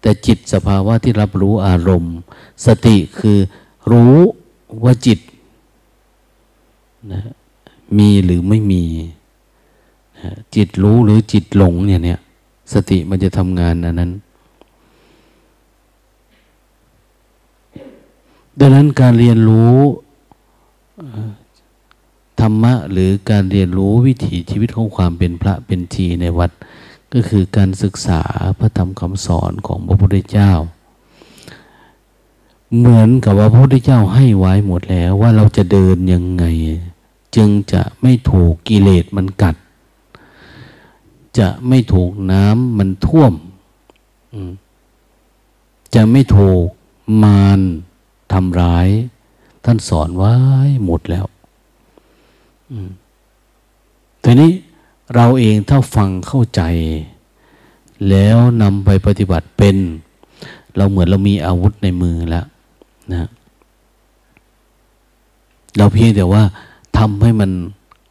[0.00, 2.16] แต่จิตสภาวะที่รับรู้อารมณ์
[2.66, 3.38] สติคือ
[3.92, 4.16] รู้
[4.84, 5.20] ว่าจิต
[7.12, 7.22] นะ
[7.98, 8.84] มีหรือไม่มี
[10.18, 12.20] นะจิตรู้หรือจิตหลงเนี่ยเนี่ย
[12.74, 14.12] สติมันจะทำงานอันนั้น
[18.58, 19.78] ดังนั้นการเรียนรู้
[22.40, 26.50] ธรรมะหรือการเรียนรู้วิถีชีวิตของความเป็นพระเป็นทีในวัด
[27.12, 28.20] ก็คือการศึกษา
[28.58, 30.52] พระธรรมคำสอนของพระพุทธเจ้า
[32.76, 36.44] เหมือนกับว่าพระพุทธเจ้าให้ไว้หมดแล้วว่าเราจะเดินยังไง
[37.36, 39.56] จึงจะไม่ถูกกิเลสมันกัด
[41.38, 43.32] จะไม่ถูกน้ำมันท่วม
[45.94, 46.66] จะไม่ถูก
[47.22, 47.60] มาร
[48.32, 48.88] ทำร้าย
[49.64, 50.34] ท่านสอนไว้
[50.84, 51.26] หมดแล้ว
[54.24, 54.52] ทีนี้
[55.14, 56.62] เราเองถ้าฟังเข้าใจ
[58.10, 59.76] แล้วนำไปปฏิบัติเป็น
[60.76, 62.46] เราเหมือนเรามีอาวุธในมือแล้ว
[63.12, 63.28] นะ
[65.76, 66.42] เราเพียงแต่ว่า
[66.98, 67.50] ทำให้มัน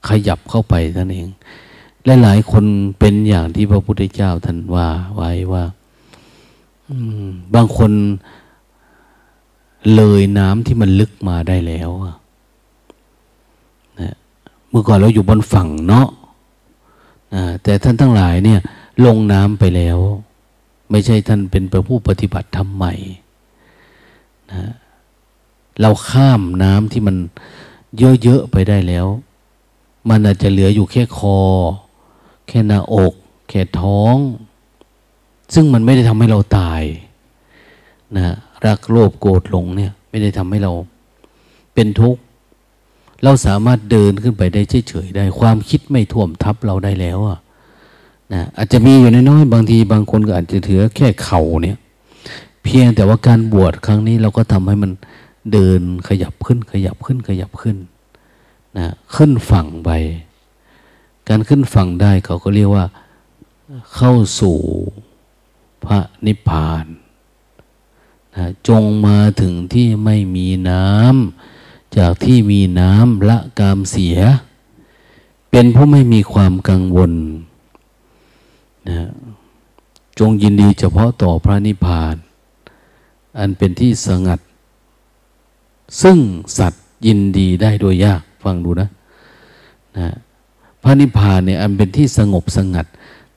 [0.08, 1.28] ขยับเข้าไปนั่นเอง
[2.24, 2.66] หลายคน
[3.00, 5.64] เป็นอย่างที่พระพุทธเจ้าท่านว่าไว้ว่า
[7.56, 7.92] บางคน
[9.96, 11.90] เลยน้ำที่มันลึกมาได้แล้ว
[14.00, 14.16] นะ
[14.70, 16.08] เมื่อก่อนเราอยู่บนฝั่งเนาะ
[17.64, 18.60] แต่ท่านทั้งหลายเนี่ย
[19.06, 19.98] ลงน้ำไปแล้ว
[20.92, 22.94] ไม่ใช่ท่านเป็นผู้ปฏิบัติทำใหม่
[24.52, 24.72] นะ
[25.82, 27.16] เราข้ามน้ำที่มัน
[28.24, 29.08] เยอะๆไปได้แล้ว
[30.10, 31.38] มันอาจจะเหลืออยู่แค่คอ
[32.48, 33.14] แค่หน้าอก
[33.50, 34.18] แค่ท้อง
[35.54, 36.82] ซึ่งมันไม่ได้ทำให้เราตาย
[38.16, 38.36] นะ
[38.66, 40.72] รักโลภโกรธหลงเนี่ย ไม่ได้ทำให้เรา
[41.74, 42.22] เป็นทุกข์
[43.24, 47.40] เราสามารถเดินขึ้นไปได้เฉยๆได้ ความคิดไม่ท่วมทับเราได้แล้วอะ
[48.34, 51.78] นะอาจจะมีอยู่น้อยๆบางทีบางคนก็อาจจะถือแค่เข่าเนี่ย
[52.64, 54.92] เพียงแต่ว่าการบวชครั้งนี้เราก็ทำให้มัน
[55.54, 57.78] เดินขยับขึ้นขยับขึ้นขยับขึ้น
[58.78, 59.90] นะขึ้นฝั่งไป
[61.30, 62.86] การขึ้นฝั่งได้เขาก็เรียกว่า
[63.96, 64.58] เข้าสู่
[65.86, 66.86] พระนิพพาน
[68.36, 74.18] นะจงมาถึงที่ไม่มีน้ำจากที่มีน้ำละกามเสีย
[75.52, 77.12] เป็นผู้ไม่มีความกังวล
[78.90, 79.10] นะ
[80.20, 82.16] จงยินดีเฉพาะต่อพระนิพพาน
[83.40, 84.40] อันเป็นที่สงัด
[86.02, 86.18] ซึ่ง
[86.58, 88.90] สัตว์ยินดีได้โดยยาก ฟังดูนะ
[89.98, 90.08] นะ
[90.84, 92.86] พระนิพพานเนี่ยอันเป็นที่สงบสงัด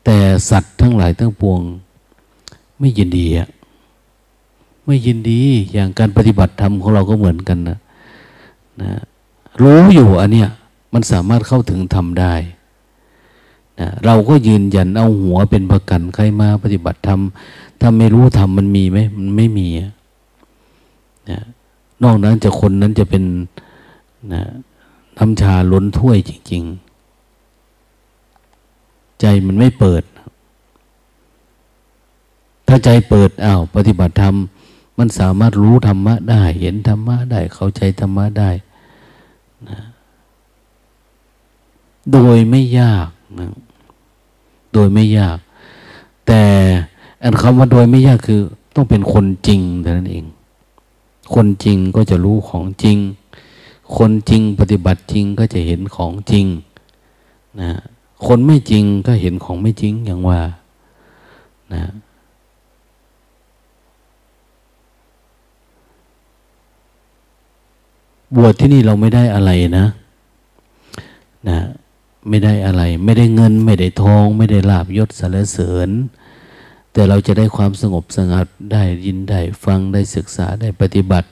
[0.05, 0.17] แต่
[0.51, 1.61] สัตว์ทั้งหลายทั้งปวง
[2.79, 3.49] ไม่ยินดีอะ
[4.87, 5.41] ไม่ยินดี
[5.73, 7.79] อย่างการปฏิบัติธรรมของเราก็เหมือนกันนะ
[8.83, 8.91] นะ
[9.63, 10.49] รู้อยู่อันเนี้ย
[10.93, 12.35] มันสามารถเข้าถึงธรรมได้
[13.81, 17.21] นะเราก็ยืนยันเอาหัวเป็นประกันใครมาปฏิบัติธรรม
[17.81, 19.69] ถ้าไม่รู้ธรรมมันมีไหมมันไม่มี
[21.31, 21.41] นะ
[22.03, 23.25] นอกนั้นจะคนนั้นจะเป็น
[24.33, 24.43] นะ
[25.19, 26.84] น้ำชาล้นถ้วยจริง ๆ
[29.25, 30.03] ใจมันไม่เปิด
[32.69, 34.35] ถ้าใจเปิดอ้าวปฏิบัติธรรม
[34.99, 38.51] มันสามารถรู้ธรรมะได้ เห็นธรรมะได้ เข้าใจธรรมะได้
[39.69, 39.79] นะ
[42.13, 43.09] โดยไม่ยาก
[43.39, 43.47] นะ
[44.73, 45.39] โดยไม่ยาก
[46.27, 46.43] แต่
[47.23, 48.41] อันคำว่าโดยไม่ยากคือ
[48.75, 50.25] ต้องเป็นคนจริงแต่านั้นเอง
[51.35, 52.99] คนจริงก็จะรู้ของจริง
[53.97, 56.47] คนจริงปฏิบัติจริงก็จะเห็นของจริง
[57.61, 57.71] นะ
[58.27, 60.41] คนไม่จริงก็เห็นของไม่จริงอย่างว่า
[61.73, 61.83] นะ
[68.37, 69.87] บวชที่นี่เราไม่ได้อะไรนะ
[71.49, 71.59] นะ
[72.29, 75.91] ไม่ได้อะไร ไม่ได้เงิน ไม่ได้ทอง ไม่ได้ลาบยศสารเสริญ
[76.93, 81.29] แต่เราจะได้ความสงบสงัดได้ยินได้ฟังได้ศึกษาได้ปฏิบัติ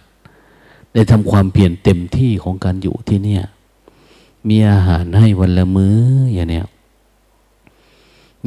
[0.94, 3.44] ได้ทำความเปลี่ยนเต็มที่ของการอยู่ที่เนี่ย
[4.48, 5.96] มีอาหารให้วันละมื้อ
[6.34, 6.66] อย่างเนี้ย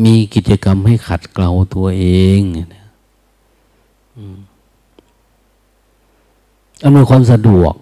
[0.03, 2.05] มีกิจกรรมให้ขัดเกลาตัวเอ
[2.39, 2.41] ง
[6.83, 7.73] อำนวยความสะดวก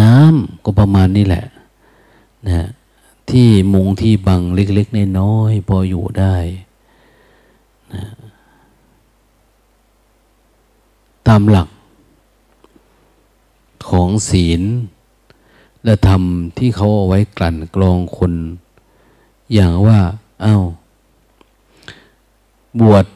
[0.00, 1.46] น้ำก็ประมาณนี้แหละ
[2.48, 2.66] นะ
[3.30, 6.36] ที่มุงที่บังเล็กๆน้อยๆพออยู่ได้
[7.92, 8.04] นะ
[11.26, 11.68] ตามหลัก
[13.88, 14.62] ของศีล
[15.84, 16.22] และธรรม
[16.58, 18.32] ที่เขาเอาไว้กลั่นกรองคน
[19.52, 19.98] อย่างว่า
[20.42, 20.58] เอา้า
[22.80, 23.06] บวช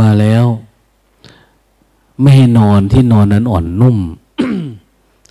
[0.00, 0.44] มาแล้ว
[2.20, 3.98] ไม่ให้นอนที่นอนนั้นอ่อนนุ่ม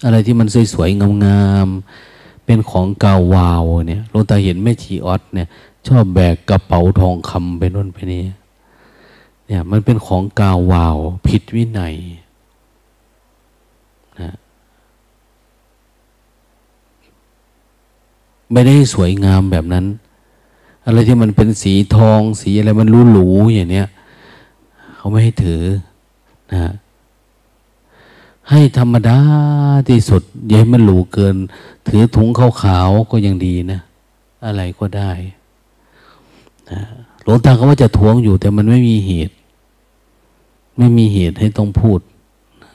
[0.03, 5.47] อะไรที่มันสวยๆงามๆเป็นของกาวาวเนี่ยลงตาเห็นแม่ชีออสเนี่ย
[5.87, 8.23] ชอบแบกกระเป๋าทองคำไปนู่นไปนี่
[9.47, 10.97] เนี่ย มันเป็นของกาวาว
[11.27, 11.95] ผิดวินัย
[14.19, 14.35] นะ
[18.51, 19.85] ไม่ได้สวยงามแบบนั้น
[20.85, 23.87] อะไรที่มันเป็นสีทอง สีอะไรมันรูหรูอย่างเนี้ย
[24.95, 25.63] เขาไม่ให้ถือ
[26.53, 26.73] นะ
[28.49, 29.19] ให้ธรรมดา
[29.87, 31.35] ที่สุดอย่าให้มันหรูเกิน
[31.87, 32.27] ถือถุง
[32.61, 33.79] ขาวๆก็ยังดีนะ
[34.45, 35.11] อะไรก็ได้
[36.69, 36.81] นะ
[37.23, 39.33] หลวงตาเขาว่าจะทวงอยู่ แต่มันไม่มีเหตุ
[40.77, 41.99] ไม่มีเหตุให้ต้องพูด
[42.63, 42.69] นะ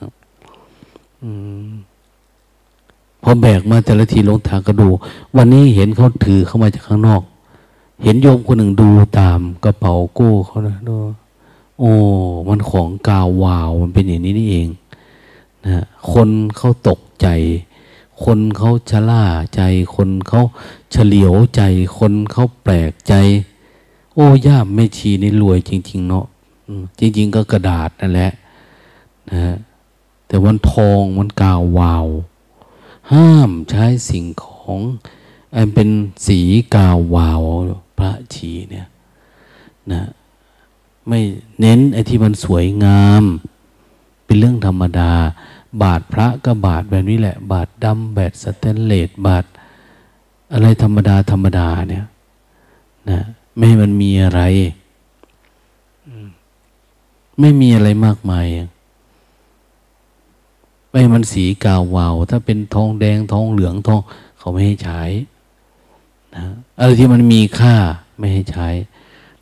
[3.29, 4.89] พอแบกมาแต่ละทีลงตางก็ดู
[5.35, 7.21] วันนี้เห็นเขาถือเข้ามาจากข้างนอก
[8.03, 10.95] เห็นโยมคนหนึ่งดูตามกระเป๋าโก้เขานะดู
[11.79, 11.91] โอ้
[12.47, 14.67] มันของกาววาวมันเป็นอย่างนี้นี่เอง
[15.65, 17.27] นะคนเขาตกใจ
[18.23, 19.23] คนเขาชะล่า
[19.55, 19.61] ใจ
[19.95, 20.41] คนเขา
[20.91, 21.61] เฉลียวใจ
[21.97, 23.13] คนเขาแปลกใจ
[24.13, 26.25] โอ้ย่ามไม่ชีนี่รวยจริง ๆ เนาะ
[26.99, 28.31] จริง ๆ ก็กระดาษนั่นแหละ
[29.31, 29.55] นะ
[30.27, 32.07] แต่วันทองมันกาววาว
[33.11, 34.79] ห้ามใช้สิ่งของ
[35.55, 35.89] อันเป็น
[36.27, 36.39] สี
[36.75, 37.41] กาววาว
[37.97, 38.87] พระชีเนี่ย
[39.91, 40.03] นะ
[41.07, 41.19] ไม่
[41.59, 43.23] เน้นไอ้ที่มันสวยงาม
[44.25, 45.11] เป็นเรื่องธรรมดา
[45.81, 49.45] บาทพระก็บาทแบบนี้แหละ บาทดำแบบสแตนเลสบาท
[50.53, 52.05] อะไรธรรมดาธรรมดาเนี่ย
[53.09, 53.19] นะ
[53.55, 54.41] ไม่ให้มันมีอะไร
[57.39, 58.45] ไม่มีอะไรมากมาย
[60.97, 64.01] ไม่มันสีกาววาว ถ้าเป็นทองแดงทองเหลืองทอง
[64.37, 65.01] เขาไม่ให้ใช้
[66.35, 66.45] นะ
[66.79, 67.75] อะไรที่มันมีค่า
[68.17, 68.67] ไม่ให้ใช้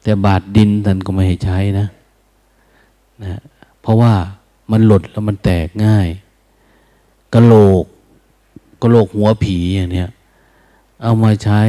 [0.04, 1.88] แต่บาดดินท่านก็ไม่ให้ใช้นะ
[3.24, 3.40] นะ
[3.82, 4.14] เพราะว่า
[4.72, 6.08] มันหลดแล้วมันแตกง่าย
[7.34, 7.84] กระโหลก
[8.82, 10.10] กระโหลกหัวผีอย่างเนี้ย
[11.02, 11.62] เอามาใช้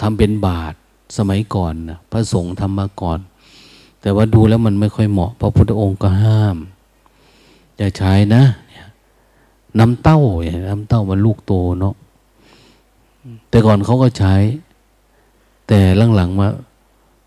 [0.00, 0.74] ทำเป็นบาท
[1.16, 3.18] สมัยก่อนนะพระสงฆ์ทำมาก่อน
[4.00, 6.58] แต่ว่าดูแล้วมันไม่ค่อยเหมาะพระพุทธองค์ก็ห้าม
[7.76, 8.42] อย่าใช้นะ
[9.78, 11.94] น้ำเต้าอย่างน้ำเต้ามันลูกโตเนาะ
[13.48, 14.34] แต่ก่อนเขาก็ใช้
[15.66, 15.78] แต่
[16.16, 16.48] หลังๆมา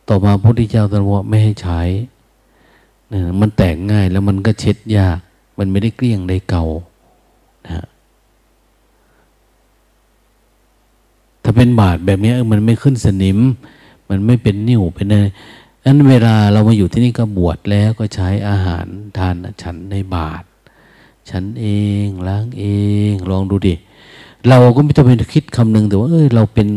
[0.07, 1.81] ต่อมาพระพุทธเจ้าตรัสว่าไม่ให้ใช้
[3.13, 5.19] นะมันแตกง่ายแล้วมันก็เช็ดยาก
[5.57, 6.65] มันไม่ได้เกลี้ยงได้เก่า
[7.65, 7.85] นะ
[11.43, 13.39] ถ้าเป็นบาดแบบนี้มันไม่ขึ้นสนิม
[14.09, 15.25] มันไม่เป็นนิ่วเป็นอะไร
[15.85, 18.85] นั้นเวลาเรามาอยู่ที่นี่ก็บวชแล้วก็ใช้อาหาร
[19.17, 20.43] ทานฉันในบาท
[21.29, 21.67] ฉันเอ
[22.05, 22.65] งล้างเอ
[23.11, 23.75] ง ลองดูดิ
[24.47, 26.67] เราก็ไม่ต้องไปคิดคำหนึ่งแต่ว่าเออเราเป็น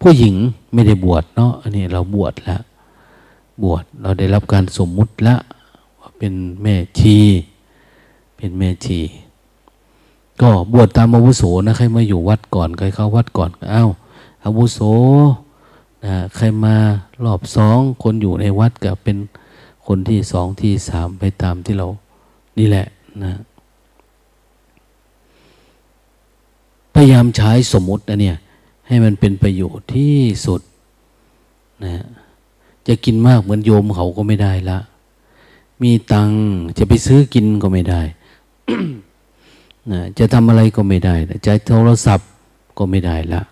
[0.00, 0.34] ผู้หญิง
[0.72, 2.62] ไม่ได้บวชเนาะอันนี้เราบวชแล้ว
[3.62, 5.40] บวชเราได้รับการสมมุติแล้ว
[5.98, 6.32] ว่าเป็น
[6.62, 7.16] แม่ชี
[8.36, 9.00] เป็นแม่ชี
[10.40, 13.90] ก็บวชตามอาวุโสนะใครมาอยู่วัดก่อนใครเข้าวัดก่อนอ้าว
[14.44, 14.80] อาวุโส
[16.34, 16.76] ใครมา
[17.24, 19.16] รอบสองคนอยู่ในวัดก็เป็น
[19.86, 21.88] คนที่สองที่สามไปตามที่เรา
[22.58, 22.86] นี่แหละ
[23.24, 23.32] นะ
[26.94, 28.36] พยายามใช้สมมตินะเนี่ย
[28.86, 30.60] ให้มันเป็นประโยชน์ที่สุด
[31.84, 31.92] นะ
[32.86, 34.78] จะกินมากเหมือนโยมเขาก็ไม่ได้ละ
[35.82, 36.30] มีตัง
[36.78, 38.00] จะไปซื้อกินก็ไม่ได้
[39.92, 41.14] นะจะทำอะไรก็ไม่ได้
[41.46, 42.28] จะโทรศัพท์
[42.78, 43.42] ก็ไม่ได้ละ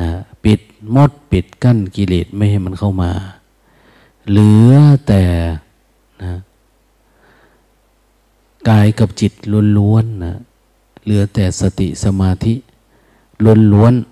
[0.00, 0.08] นะ
[0.44, 0.60] ปิด
[0.94, 3.10] มดปิดกั้นกิเลสไม่ให้มันเข้ามา
[4.30, 4.74] เหลือ
[5.06, 5.22] แต่
[6.22, 6.34] นะ
[8.68, 9.32] กายกับจิต
[9.78, 10.34] ล้วนๆนะ
[11.04, 12.54] เหลือแต่สติสมาธิ
[13.72, 14.04] ล้วนๆ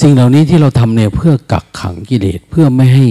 [0.00, 3.08] สิ่งเหล่านี้ที่เราทำเนี่ยเพื่อกักขังกิเลสเพื่อไม่ให้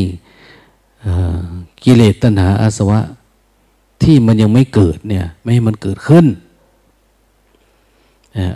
[1.83, 2.99] กิเลสตัณหาอาสวะ
[4.03, 6.25] ที่มันยังไม่เกิดเนี่ย ไม่ให้มันเกิดขึ้น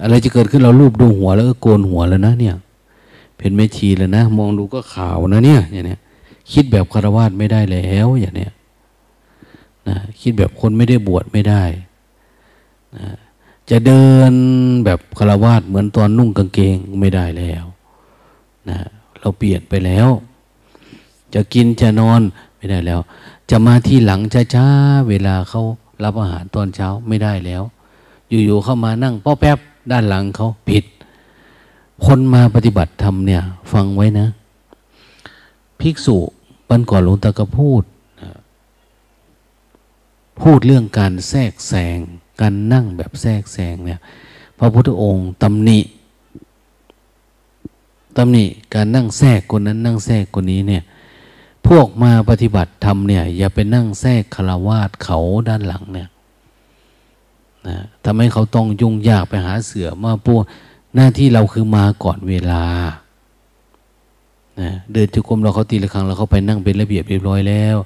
[0.02, 2.56] อะไรจะเกิดขึ้นเรารูปดูหัวแล้วก็โกนหัวแล้วนะเนี่ย
[3.38, 6.00] เป็นไม่ชีแล้วนะ มองดูก็ขาวนะเนี่ยอย่างเนี้ย
[6.52, 8.52] คิดแบบคารวาสไม่ได้แล้วอย่างเนี้ย
[9.88, 11.64] นะคิดแบบคนไม่ได้บวชไม่ได้
[12.98, 13.08] นะ
[13.70, 14.34] จะเดิน
[14.86, 17.66] แบบคารวาสเหมือนตอนนุ่งกางเกงไม่ได้แล้ว
[18.70, 18.80] นะ
[19.20, 20.10] เราเปลี่ยนไปแล้ว
[21.34, 22.22] จะกินจะนอน
[22.58, 23.00] ไม่ได้แล้ว
[23.50, 24.22] จะมาที่หลัง
[24.54, 25.62] ช้าๆเวลาเขา
[26.04, 27.64] รับอาหารตอนเช้าไม่ได้แล้ว
[28.30, 29.58] อยู่ๆเข้ามานั่งป้อแป๊บ
[29.92, 30.84] ด้านหลังเขาผิด
[32.06, 34.28] คนมาปฏิบัติธรรมเนี่ย ฟังไว้นะ
[35.80, 36.18] ภิกษุ
[36.70, 37.84] วันก่อนหลวงตาก็พูด
[40.42, 41.98] พูดเรื่องการแทรกแซง
[42.42, 44.00] การนั่งแบบแทรกแซงเนี่ย
[44.58, 45.80] พระพุทธองค์ตำหนิ
[48.18, 50.84] ตำหนิการนั่งแทรกคนนั้นนั่งแทรกคนนี้เนี่ย
[51.68, 55.20] พวกมาปฏิบัติธรรมเนี่ย อย่าไปนั่งแทรกคารวาสเขา
[55.50, 56.08] ด้านหลังเนี่ย
[57.68, 60.34] นะทำให้เขาต้องยุ่งยากไปหาเสือมาปู
[60.96, 62.64] หน้าที่เราคือมาก่อนเวลา
[64.62, 67.78] นะเดินจุกรมเราเขาตีละครั้งเราเขาไปนั่งเป็นระเบียบเรียบร้อยแล้ว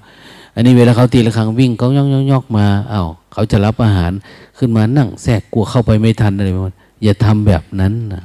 [0.55, 3.03] อันนี้เวลาเขาตีละครั้งวิ่งเขาย่องย่องยอกมาเอา้า
[3.33, 4.11] เขาจะรับอาหาร
[4.57, 8.23] ขึ้นมานั่งแทรกกลัวเข้าไปไม่ทันอะไรประมาณอย่าทำแบบนั้นนะ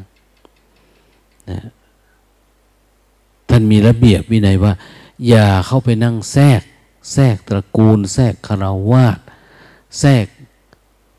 [1.50, 1.61] นะ
[3.48, 4.72] ท่านมีระเบียบวินัยว่า
[5.28, 6.62] อย่าเข้าไปนั่งแทรก
[7.12, 9.18] แทรกตระกูล แทรกคารวาส
[10.00, 10.26] แทรก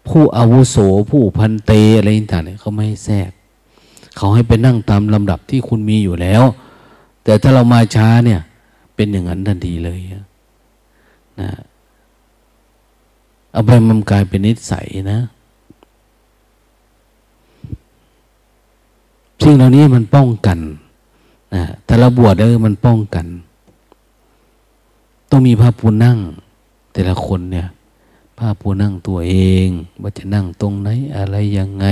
[0.07, 0.77] ผู้อาวุโส
[1.09, 3.31] ผู้พันเตอะไรต่างๆเนี่ยเขาไม่ให้แทรก
[4.17, 6.43] เขาให้ไปนั่งตามลำดับที่คุณมีอยู่แล้ว
[7.23, 8.39] แต่ถ้าเรามาช้าเนี่ย
[8.95, 9.99] เป็นอย่างนั้นทันทีเลย
[11.41, 11.51] นะ
[13.51, 15.19] เอาไปมันกลายเป็นนิสัยนะ
[19.43, 20.59] สิ่งเหล่านี้มันป้องกัน
[21.55, 23.25] นะแต่เราบวชเออมันป้องกัน
[25.29, 26.17] ต้องมีพระปูนั่ง
[26.93, 27.67] แต่ละคนเนี่ย
[28.43, 29.35] พระปูนั่งตัวเอ
[29.65, 29.67] ง
[30.01, 31.85] ว่าจะนั่งตรงไหนอะไรยังไง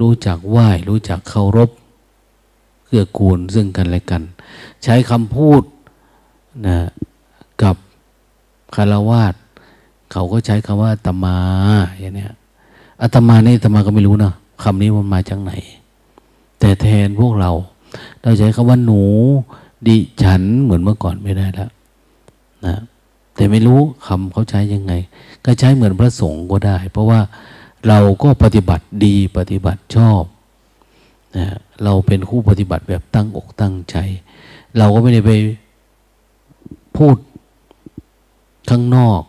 [0.00, 1.70] รู้จักไหว้รู้จักเคารพ
[2.86, 4.22] เกื้อกูลซึ่งกันและกัน
[4.84, 5.62] ใช้คำพูด
[6.66, 6.78] นะ
[7.62, 7.76] กับ
[8.74, 9.34] คารวาส
[10.12, 11.36] เขาก็ใช้คำว่าตมา
[12.00, 12.26] อย่างนี้
[13.00, 14.32] อาตมานี่อาตมาก็ไม่รู้นะ
[14.62, 15.52] คำนี้มันมาจากไหน
[16.58, 17.50] แต่แทนพวกเรา
[18.22, 19.02] เราใช้คำว่าหนู
[19.86, 21.70] ดิฉันเหมือนเมื่อก่อนไม่ได้แล้ว
[22.66, 22.76] นะ
[23.40, 24.92] แต่ไม่รู้คำเขาใช้ยังไง
[25.44, 27.20] ก็ใช้เหมือนพระสงฆ์ก็ได้ เพราะว่า
[27.88, 30.22] เราก็ปฏิบัติดีปฏิบัติชอบ
[31.36, 31.46] นะ
[31.84, 33.96] เราเป็นคู่ปฏิบัติแบบตั้งอกตั้งใจ
[34.78, 35.30] เราก็ไม่ได้ไป
[36.96, 37.16] พูด
[38.70, 39.20] ข้างนอก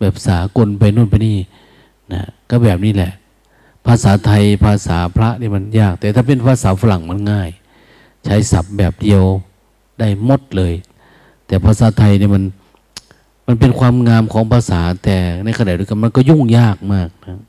[0.00, 1.36] แบบสากลไปนู่นไปนี่
[2.12, 3.12] นะก็แบบนี้แหละ
[3.86, 7.50] ภาษาไทยภาษาพระนี่มันยาก แต่ถ้าเป็นภาษาฝรั่งมันง่าย
[8.24, 9.22] ใช้ศัพท์แบบเดียว
[9.98, 10.72] ได้หมดเลย
[11.46, 12.44] แต่ภาษาไทยเนี่ยมัน
[13.46, 17.40] มันเป็นความงามของภาษาแต่ในขณะเดียวกันมันก็ยุ่งยากมากนะ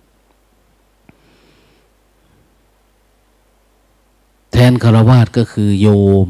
[4.51, 5.87] แทนคารวาสก็คือโย
[6.27, 6.29] ม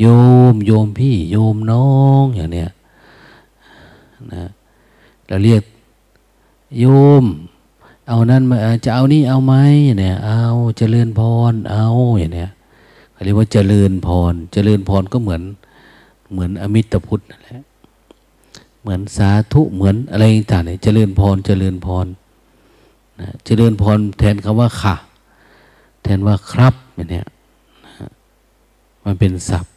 [0.00, 0.06] โย
[0.52, 1.90] ม โยมพี่ โยมน้อ
[2.22, 2.70] งอย่างเนี้ย
[4.32, 4.44] นะ
[5.26, 5.62] เราเรียก
[6.78, 6.84] โย
[7.22, 7.24] ม
[8.08, 9.54] เอานั้นมาจะเอานี่เอาไหม
[9.98, 10.42] เนี่ย เอา
[10.78, 11.86] เจริญพร เอา
[12.18, 12.50] อย่างเนี้ย
[13.24, 15.42] เรียกว่าเจริญพร เจริญพรก็เหมือน
[16.32, 17.62] เหมือนอมิตรพุทธนั่นแหละ
[18.80, 22.06] เหมือนสาธุเหมือนอะไรต่างๆเนี่ยเจริญพรเจริญพร
[23.20, 24.94] นะเจริญพรแทนคำว่าค่ะ
[26.02, 27.28] แทนว่าครับเนี่ยนะ
[29.04, 29.72] มันเป็นศัพท์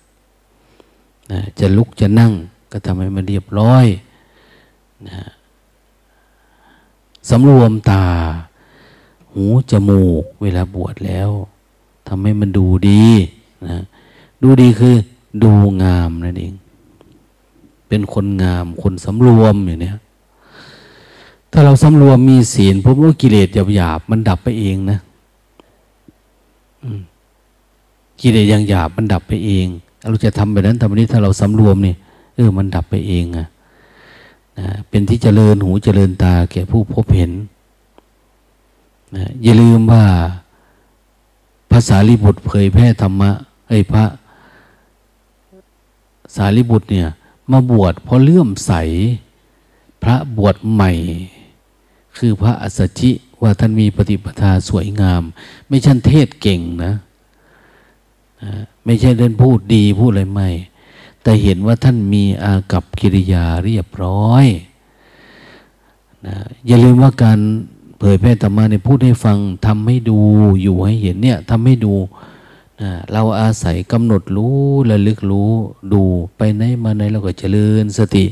[1.32, 2.32] นะจะลุกจะนั่ง
[2.72, 3.86] ก็ทำให้มันเรียบร้อย
[5.10, 5.24] นะ
[7.30, 8.06] สำรวมตา
[9.34, 11.30] หูจมูก เวลาบวชแล้ว
[12.08, 13.06] ทำให้มันดูดี
[13.68, 13.78] นะ
[14.42, 14.96] ดูดีคือ
[15.44, 15.52] ดู
[15.84, 16.54] งามนั่นเอง
[17.94, 19.92] เป็นคนงาม คนสำรวมอย่างนี้
[21.52, 24.98] ถ้าเราสำรวมมีศีลพบว่ากิเลสหยาบๆมันดับไปเองนะ
[28.22, 29.68] กิเลสยังหยาบมันดับไปเอง
[30.08, 31.96] เราจะทำแบบนั้นทำแบบนี้ถ้าเราสำรวมนี่
[32.36, 33.48] เออมันดับไปเองอะ
[34.60, 37.32] นะเป็นที่เจริญหูเจริญตาแก่ผู้พบเห็น
[39.16, 40.04] นะอย่าลืมว่า
[41.72, 43.32] ภาษาลิบุตรเผยแพร่ธรรมะ
[43.70, 44.04] ไอ้พระ
[46.36, 47.08] สารีบุตรเนี่ย
[47.52, 48.72] มาบวชเพราะเลื่อมใส
[50.04, 50.92] พระบวชใหม่
[52.18, 55.24] คือพระอัสสชิว่าท่านมีปฏิปทาสวยงาม
[55.70, 56.94] ไม่ใช่เทศเก่งนะ
[58.86, 60.50] ไม่ใช่เดินพูดดีพูดอะไรไม่
[61.22, 64.46] แต่เห็นว่าท่านมีอากับกิริยาเรียบร้อย
[66.26, 66.36] นะ
[66.68, 67.40] อย่าลืมว่าการ
[68.00, 70.20] เผยแพร่ธรรมะเนี่ยพูดให้ฟังทำให้ดู
[70.62, 71.94] อยู่ให้เห็นเนี่ยทำให้ดู
[73.14, 74.58] เราอาศัยกำหนดรู้
[74.92, 75.52] ระลึกรู้
[75.94, 76.02] ดู
[76.38, 78.26] ไปไหนมาไหนเราก็เจริญสติ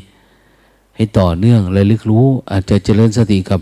[0.96, 3.62] ให้ต่อเนื่องระลึกรู้ อาจจะเจริญสติกับ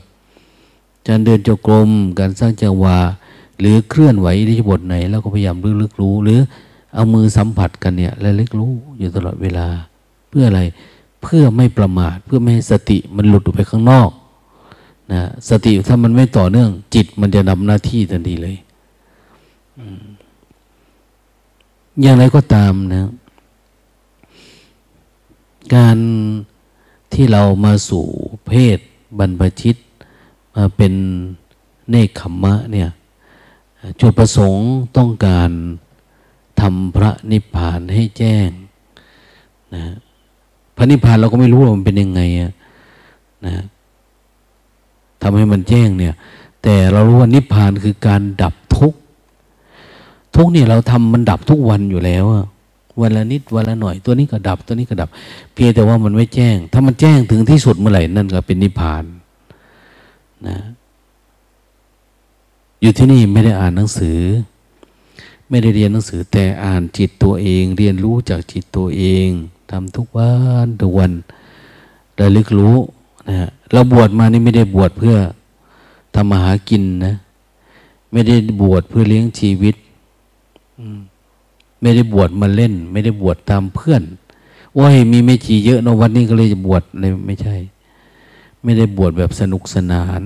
[1.07, 2.97] การเดินจงกรมการสร้างจังหวะ
[3.59, 6.39] หรือเคลื่อนไหวที่บทไหนเราก็พยายามระลึกรู้ หรือ
[6.93, 9.67] เอามือสัมผัสกันเนี่ยระลึกรู้อยู่ตลอดเวลา
[10.29, 10.61] เพื่ออะไร
[11.23, 14.09] เพื่อไม่ประมาทเพื่อไม่ให้สติมันหลุดออกไปข้างนอก
[15.11, 18.57] นะสติถ้ามันไม่ต่อเนื่อง จิตมันจะนำหน้าที่ทันทีเลย
[19.79, 19.81] อ
[22.01, 23.09] อย่างไรก็ตามนะ
[25.75, 25.97] การ
[27.13, 28.05] ที่เรามาสู่
[28.47, 28.79] เพศ
[29.19, 29.75] บรรพชิต
[30.55, 30.93] มาเป็น
[31.89, 32.89] เนคขมมะเนี่ย
[33.99, 35.49] จุดประสงค์ต้องการ
[36.59, 38.49] ทำพระนิพพานให้แจ้ง
[39.75, 39.83] นะ
[40.75, 42.21] พระนิพพานเราก็ไม่รู้ว่ามันเป็นยังไง
[43.47, 43.55] นะ
[45.21, 46.13] ทำให้มันแจ้งเนี่ย
[46.63, 48.99] แต่เรารู้ว่านิพพานคือการดับทุกข์
[50.35, 52.25] ทุกเนี่ยเราทำมันดับทุกวันอยู่แล้ว
[53.01, 55.09] วันละนิดวันละหน่อยตัวนี้ก็ดับตัวนี้ก็ดับ
[55.53, 59.03] เพียงแต่ว่ามันไม่แจ้ง ถ้ามันแจ้งถึงที่สุดเมื่อไหร่นั่นก็เป็นนิพพาน
[60.47, 60.57] นะ
[62.81, 64.19] อยู่ที่นี่ไม่ได้อ่านหนังสือ
[65.49, 69.27] ไม่ได้เรียนหนังสือ แต่อ่านจิตตัวเอง เรียนรู้จากจิตตัวเอง
[69.71, 70.31] ทำทุกวั
[70.65, 71.11] นทุกวัน
[72.19, 72.77] ระลึกรู้
[73.27, 75.15] นะฮะเราบวชมานี่ไม่ได้บวชเพื่อ
[76.15, 77.15] ทำมาหากินนะ
[78.11, 79.75] ไม่ได้บวชเพื่อเลี้ยงชีวิต
[81.81, 84.03] ไม่ได้บวชมาเล่น ไม่ได้บวชตามเพื่อน
[84.77, 87.55] ว่าให้มีไม่ชีเยอะนะวันนี้ก็เลยจะบวชเลยไม่ใช่
[88.63, 90.21] ไม่ได้บวชแบบสนุกสนาน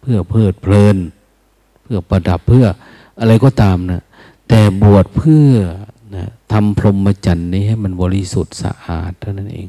[0.00, 0.96] เพื่อเพลิดเพลิน
[1.82, 2.66] เพื่อประดับเพื่อ
[3.20, 4.02] อะไรก็ตามนะ
[4.48, 5.50] แต่บวชเพื่อ
[6.16, 9.68] นะทำพรหมจรรย์นี้ให้มันบริสุทธิ์สะอาดเท่านั้นเอง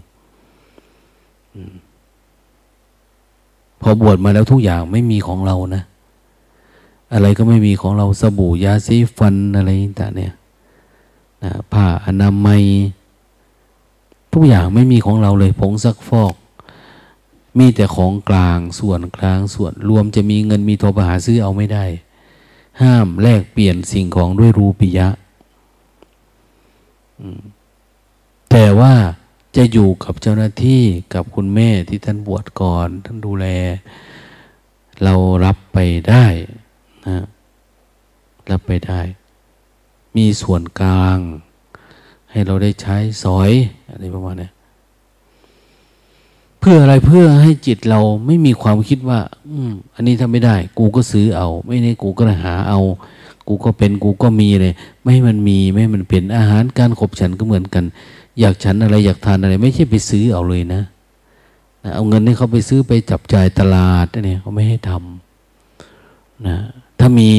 [3.82, 5.84] พอบวชมาแล้วทุกอย่างไม่มีของเรานะ
[7.14, 10.34] อะไรก็ไม่มีของเราสบู่ยาสีฟันอะไรต่างเนี่ย
[11.43, 12.64] นะผ้าอนามัย
[14.34, 16.34] ทุกอย่างไม่มีของเราเลยผงซักฟอก
[17.58, 21.86] มีแต่ของกลางส่วนกลางส่วนรวมจะมีเงินมีโทรไปหาซื้อเอาไม่ได้
[22.82, 25.08] ห้ามแลกเปลี่ยนสิ่งของด้วยรูปิยะ
[28.51, 28.93] แต่ว่า
[29.55, 30.84] จะอยู่กับเจ้าหน้าที่
[31.14, 33.45] กับคุณแม่ที่ท่านบวชก่อน ท่านดูแล
[35.03, 35.14] เรา
[35.45, 35.78] รับไป
[36.10, 36.26] ได้
[38.51, 38.99] รับไปได้
[40.18, 41.18] มีส่วนกลาง
[42.32, 43.51] ให้เราได้ใช้สอย
[43.89, 44.49] อะไรประมาณนี้
[46.60, 52.80] เพื่ออะไรเพื่อให้จิตเราไม่มีความคิดว่า อืม อันนี้ทำไม่ได้ กูก็ซื้อเอา ไม่ได้กูก็หาเอา
[53.47, 57.84] กูก็เป็นกูก็มีเลย ไม่ให้มันมีไม่ให้มันเป็นอาหารการขบฉันก็เหมือนกัน
[58.39, 60.82] อยากฉันอะไรอยากทานอะไร ไม่ใช่ไปซื้อเอาเลยนะ
[61.95, 66.58] เอาเงินให้เขาไปซื้อไปจับจ่ายตลาดเนี่ยเขาไม่ให้ทำนะ
[67.00, 67.30] ถ้ามี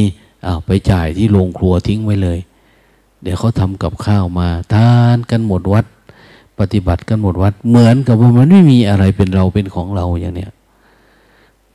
[0.46, 2.38] อาไปจ่ายที่โรงครัวทิ้งไว้เลย
[3.22, 5.86] เดี๋ยวเขาทำกับข้าวมาทานกันหมดวัด
[6.58, 10.52] ปฏิบัติกันหมดวัด เหมือนกับว่ามันไม่มีอะไรเป็นเราเป็นของเราอย่างเนี้ย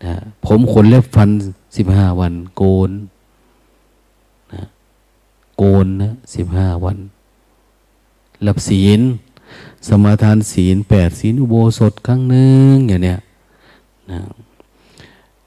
[0.03, 0.15] นะ
[0.45, 1.29] ผมขนเล็บฟัน
[1.77, 2.91] สิบห้าวัน โกน
[4.53, 4.63] นะ
[5.57, 6.97] โกนนะสิบห้าวัน
[8.47, 9.01] รับศีล
[9.88, 13.19] สมาทานศีลแปดศีลอุโบสถครั้งหนึ่งอย่างเนี้ย
[14.11, 14.19] นะ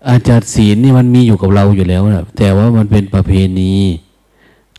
[0.09, 3.75] อาจารย์ศีลนี่มันมีอยู่กับเราอยู่แล้วนะแต่ว่ามันเป็นประเพณี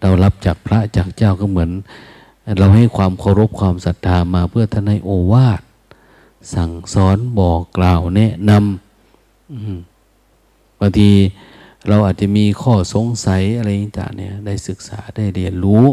[0.01, 1.69] เรารับจากพระจากเจ้าก็เหมือน
[2.57, 5.61] เราให้ความเคารพความศรัทธามาเพื่อท่านให้โอวาท
[6.53, 11.09] สั่งสอนบอกกล่าวแนะนำบางที
[11.87, 13.69] เราอาจจะมีข้อสงสัยอะไร
[13.99, 15.85] ต่างเนี่ย ได้ศึกษาได้เรียนรู้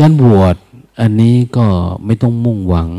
[0.04, 0.56] ารบวช
[1.00, 1.66] อันนี้ก็
[2.04, 2.90] ไม่ต้องมุ่งหวัง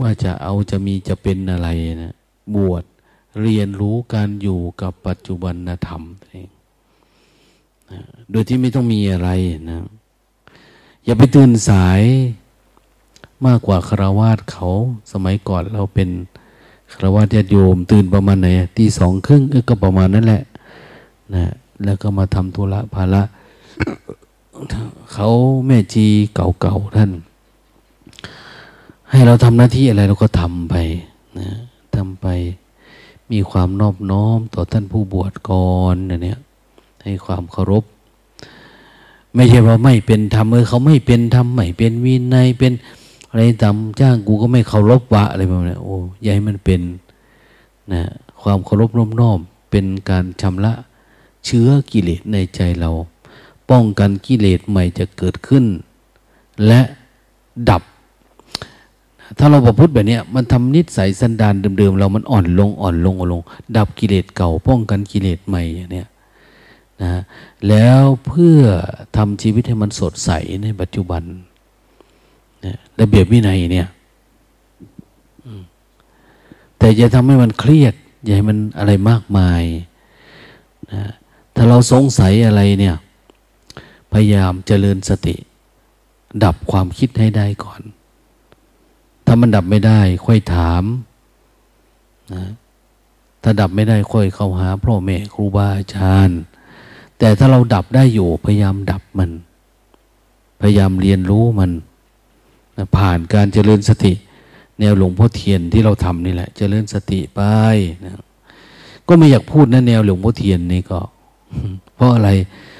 [0.00, 1.68] ว่าจะเอาจะมีจะเป็นอะไร
[2.02, 2.14] นะ
[2.54, 2.84] บวช
[3.42, 5.54] เรียนรู้การอยู่กับปัจจุบัน
[5.86, 6.48] ธรรมเอง
[7.92, 9.30] นะโดยที่ไม่ต้องมีอะไร
[9.68, 9.78] นะ
[11.04, 12.02] อย่าไปตื่นสาย
[13.46, 14.68] มากกว่าคราวาสเขา
[15.12, 16.08] สมัยก่อนเราเป็น
[16.94, 20.42] คราวาสญาติโยม ตื่นประมาณไหนตีสองครึ่งก็ประมาณนั้นแหละ
[21.34, 21.46] นะ
[21.84, 23.22] แล้วก็มาทำธุระภาระ
[25.12, 25.28] เขา
[25.66, 27.10] แม่จีเก่าๆท่าน
[29.16, 30.74] ให้เราทำหน้าที่อะไรเราก็ทำไป
[31.38, 31.48] นะ
[31.96, 32.26] ทำไป
[33.32, 36.38] มีความนอบน้อมต่อท่านผู้บวชก่อนเนี่ย
[37.02, 37.84] ให้ความเคารพ
[39.34, 42.72] ไม่ใช่ว่าไม่เป็นธรรมเออเขาไม่เป็นธรรมไม่เป็นวินัยเป็น
[43.28, 45.96] อะไรตามจ้างกูก็ไม่เคารพวะอะไรแบบนี้โอ้
[46.26, 46.80] ยายมันเป็น
[47.92, 48.02] นะ
[48.42, 49.38] ความเคารพน้อมน้อม
[49.70, 50.72] เป็นการชำระ
[51.44, 52.90] เชื้อกิเลสในใจเรา
[53.70, 55.64] ป้องกันกิเลสใหม่จะเกิดขึ้น
[56.66, 56.80] และ
[57.70, 57.82] ดับ
[59.38, 63.42] ถ้าเราประพฤติแบบนี้มันทำนิสัยสันดานเดิมๆเรามันอ่อนลงอ่อนลงอ่อนลง
[63.76, 66.04] ดับกิเลสเก่าป้องกันกิเลสใหม่อย่างนี้
[67.02, 67.12] นะ
[67.68, 68.60] แล้วเพื่อ
[69.16, 70.30] ทำชีวิตให้มันสดใส
[70.62, 71.22] ในปัจจุบัน
[72.64, 73.88] นะระเบียบวินัยเนี่ย
[76.78, 79.62] แต่อย่าทำให้มันเครียด อย่าให้มันอะไรมากมาย
[80.92, 81.02] นะ
[81.54, 82.96] ถ้าเราสงสัยอะไรเนี่ย
[84.12, 85.36] พยายามเจริญสติ
[86.44, 87.80] ดับความคิดให้ได้ก่อน
[89.26, 90.84] ถ้ามันดับไม่ได้ค่อยถาม
[92.34, 92.44] นะ
[93.42, 96.40] ถ้าดับไม่ได้ค่อยเข้าหาพ่อแม่ครูบาอาจารย์
[97.18, 99.30] แต่ถ้าเราดับได้อยู่พยายามดับมัน
[100.60, 101.70] พยายามเรียนรู้มัน
[102.76, 104.12] นะผ่านการเจริญสติ
[104.80, 107.40] แนวหลวงพ่อเทียนที่เราทำนี่แหละ เจริญสติไป
[108.04, 108.12] นะ
[109.08, 111.00] ก็ไม่อยากพูดนะแนวหลวงพ่อเทียนนี่ก็
[111.94, 112.30] เพราะอะไร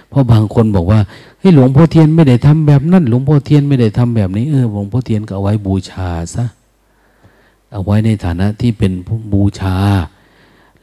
[0.09, 1.01] เพราะบางคนบอกว่า
[1.47, 6.45] เฮ้หลวงพ่อเทียนไม่ได้ทำแบบนั้นหลวงพ่อเทียนไม่ได้ทำแบบนี้เออหลวงพ่อเทียนก็เอาไว้บูชาซะ
[7.73, 9.77] เอาไว้ในฐานะที่เป็นผู้บูชา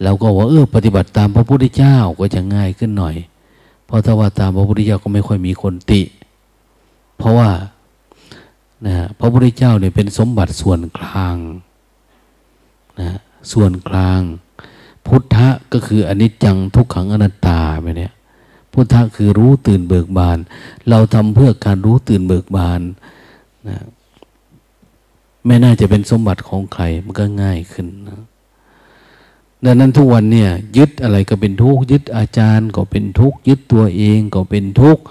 [0.03, 3.15] แล้วก็ว่าเออปฏิบัติตามพระพุทธเจ้าก็จะง่ายขึ้นหน่อย
[3.85, 6.01] เพราะถ้าว่าตามพระพุทธเจ้าก็ไม่ค่อยมีคนติ
[7.17, 7.49] เพราะว่า
[8.85, 11.37] นะพระพุทธเจ้าเนี่ยเป็นสมบัติส่วนกลาง
[12.99, 13.17] นะ
[13.51, 14.21] ส่วนกลาง
[15.07, 18.13] พุทธะก็คืออนิจจังทุกขังอนัตตาไปเนี่ย
[18.73, 20.37] พุทธะคือรู้ตื่นเบิกบาน
[20.89, 22.81] เราทำเพื่อการรู้ตื่นเบิกบาน
[23.67, 23.77] นะ
[25.45, 28.15] ไม่น่าจะเป็นสมบัติของใครมันก็ง่ายขึ้นนะ
[29.65, 35.03] ดังนั้นทุกวันเนี่ย ยึดอะไรก็เป็นทุกข์ยึดอาจารย์ก็เป็นทุกข์ยึดตัวเองก็เป็นทุกข์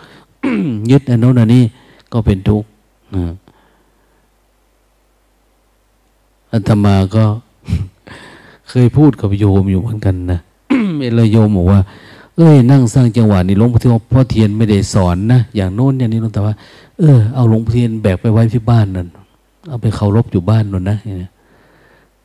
[0.91, 1.65] ยึดอันโน้นอันนี้
[2.13, 2.69] ก็เป็นทุกข์
[3.15, 3.25] นะ
[6.53, 7.25] อาตมาก็
[8.69, 10.41] เคยพูดกับโยมอยู่เหมือนกันนะ
[10.99, 11.81] เวลโยมบอกว่า
[12.37, 16.55] เอ้ยนั่งสร้างจังหวะนี่หลวงพ่อเทียนไม่ได้สอนนะอย่างโน้นอย่างนี้แต่ว่า
[16.99, 19.09] เออเอาหลวงพ่อเทียนแบกไปไว้ที่บ้านนั่น
[19.69, 20.99] เอาไปเคารพอยู่บ้านนั่นนะ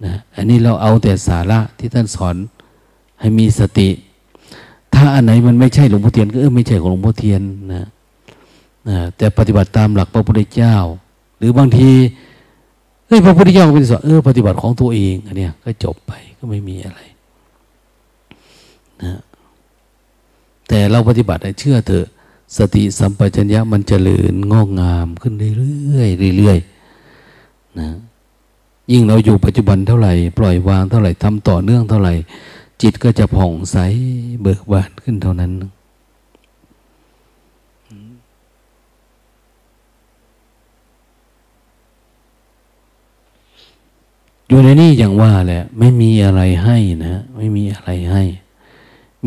[0.06, 2.36] นะอันนี้เราเอาแต่สาระที่ท่านสอน
[3.20, 3.90] ให้มีสติ
[4.94, 7.42] ถ้าอันไหนมันไม่ใช่หลวงพ่อเทียนก็เออไม่ใช่ของหลวงพ่อเทียน
[7.74, 7.86] นะ
[8.88, 10.76] นะแต่ปฏิบัติตามหลักพระพุทธเจ้า
[11.38, 11.90] หรือบางที
[13.08, 17.00] เฮ้ยพระพุทธเจ้าเป็นสอนเออปฏิบัติของตัวเองอันเนี้ยก็จบไปก็ไม่มีอะไร
[19.04, 19.20] นะ
[20.68, 22.08] แต่เราปฏิบัติเชื่อเถอะ
[22.58, 27.90] สติสัมปชัญญะมันจเจริญงอกงามขึ้นเรื่อยๆเรื่อยๆนะ
[28.92, 32.14] ยิ่งเราอยู่ปัจจุบันเท่าไหร่ ปล่อยวางเท่าไหร่ทำต่อเนื่องเท่าไหร่
[32.82, 33.78] จิตก็จะผ่องใส
[34.42, 35.52] เบิกบานขึ้นเท่านั้น
[44.48, 48.24] อยู่ในนี้อย่างว่าแหละ ไม่มีอะไรให้นะ ไม่มีอะไรให้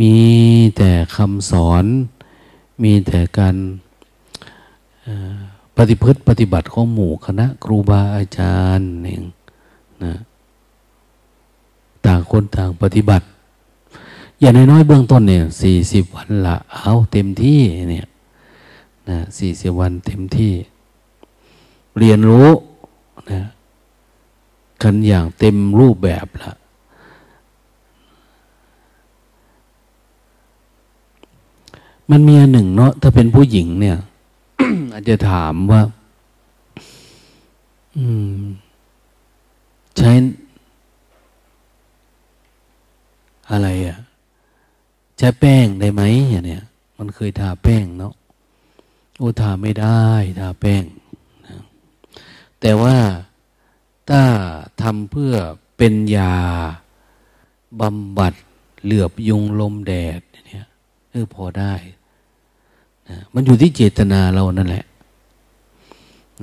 [0.00, 0.14] มี
[0.76, 1.84] แต่คำสอน
[2.82, 3.56] มีแต่การ
[5.76, 9.24] ปฏิพฤติปฏิบัติของหมู่คณะครูบาอาจารย์เอง
[10.04, 10.14] นะ
[12.06, 13.24] ต่างคนต่างปฏิบัติ
[14.40, 17.60] อย่างน้อยๆเบื้องต้นเนี่ยสี่สิบวันละเอาเต็มที่
[17.90, 18.06] เนี่ย
[19.08, 20.52] นะสี่สิบวันเต็มที่
[21.98, 22.48] เรียนรู้
[23.30, 23.42] นะ
[24.82, 26.52] กันอย่างเต็มรูปแบบละ
[32.10, 33.98] มันมีอันหนึ่งเนาะถ้าเป็นผู้หญิงเนี่ย
[34.92, 35.82] อาจจะถามว่า
[37.96, 38.06] อื
[38.38, 38.42] ม
[39.96, 40.12] ใช้
[43.50, 43.98] อะไรอะ่ะ
[45.18, 46.64] ใช้แป้งได้ไหมอย่างเนี้ย
[46.98, 48.14] มันเคยทาแป้งเนาะ
[49.16, 50.04] โอ้ทาไม่ได้
[50.38, 50.84] ทาแป้ง
[51.46, 51.56] นะ
[52.60, 52.96] แต่ว่า
[54.08, 54.22] ถ้า
[54.82, 55.34] ทำเพื่อ
[55.76, 56.34] เป็นยา
[57.80, 58.34] บำบัด
[58.84, 60.66] เหลือบยุงลมแดดเนี่ย
[61.10, 61.74] เออพอได้
[63.34, 64.84] มันอยู่ที่เจตนาเรานั่นแหละ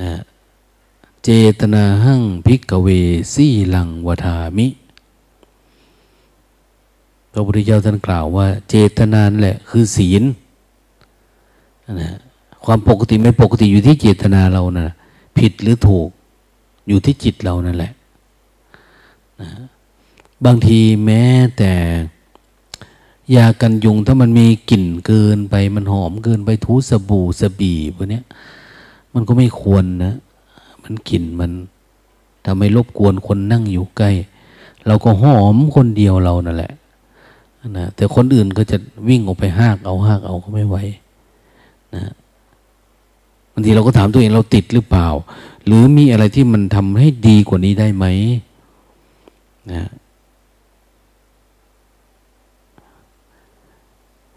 [0.02, 0.12] นะ
[1.24, 2.88] เจตนาหั่งพิกเว
[3.34, 4.68] สีลังวทามิ
[7.32, 10.24] พระพุทธเจ้าท่านกล่าวว่า เจตนานแหละ คือศีล
[12.02, 12.12] นะ
[12.66, 14.88] ความปกติไม่ปกติอยู่ที่เจตนาเรานะ
[15.38, 16.10] ผิดหรือถูก
[16.88, 17.92] อยู่ที่จิตเรานั่นแหละ
[19.42, 19.50] นะ
[20.46, 21.24] บางทีแม้
[21.58, 21.72] แต่
[23.36, 28.22] ยากันยุงถ้ามันมีกลิ่นเกินไป มันหอมเกินไปทูสบู่สบีพวกนี้
[29.14, 30.14] มันก็ไม่ควรนะ
[30.84, 31.52] มันกลิ่นมัน
[32.46, 34.12] ทำให้รบกวนคนนั่งอยู่ใกล้
[34.88, 36.74] เราก็หอมคนเดียวเรานั่นแหละ
[37.78, 40.78] นะแต่คนอื่นก็จะวิ่งออกไปหากเอาหากเอาก็ไม่ไหว
[41.96, 42.04] นะ
[43.52, 45.08] บางทีเราก็ถามตัวเองเราติดหรือเปล่า
[45.66, 48.06] หรือมีอะไรที่มันทำให้ดีกว่านี้ได้ไหม
[49.72, 49.84] นะ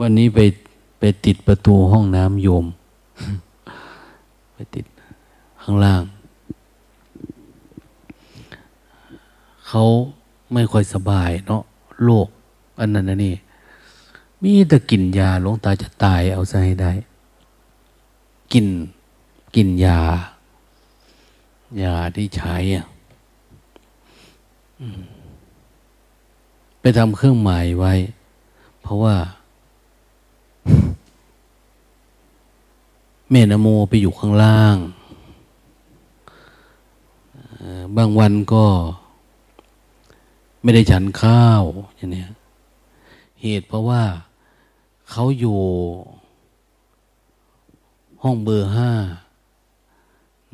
[0.01, 0.40] วันนี้ไป
[0.98, 2.66] ไปติดประตูห้องน้ำโยม
[4.55, 4.84] ไปติด
[5.62, 6.03] ข้างล่าง
[9.66, 9.84] เขา
[10.53, 11.62] ไม่ค่อยสบายเนาะ
[12.05, 12.28] โรค
[12.80, 13.34] อันนั้นนนี่
[14.42, 16.92] มีแต่กินยาหลวงตาจะตายเอาซะให้ได้
[18.53, 18.66] กิน
[19.55, 20.01] กินยา
[21.82, 22.86] ยาที่ใช้อะ
[26.80, 27.92] ไปทำเครื่องหมายไว้
[28.82, 29.16] เพราะว่า
[33.30, 34.76] แม่นโมไปอยู่ข้างล่าง
[37.96, 38.64] บางวันก็
[40.62, 41.62] ไม่ได้ฉันข้าว
[41.96, 42.24] อย่างนี้
[43.42, 44.02] เหตุเพราะว่า
[45.10, 45.58] เขาอยู่
[48.22, 48.90] ห้องเบอร์ห้า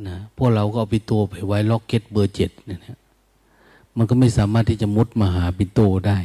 [0.08, 2.80] นะพวกเราก็เอาปิโตไปไว้ล็อกเก็ตเบอร์เจ็ดเนี่ย
[3.96, 6.18] มันก็ไม่สามารถที่จะมุดมาหาปิโตได้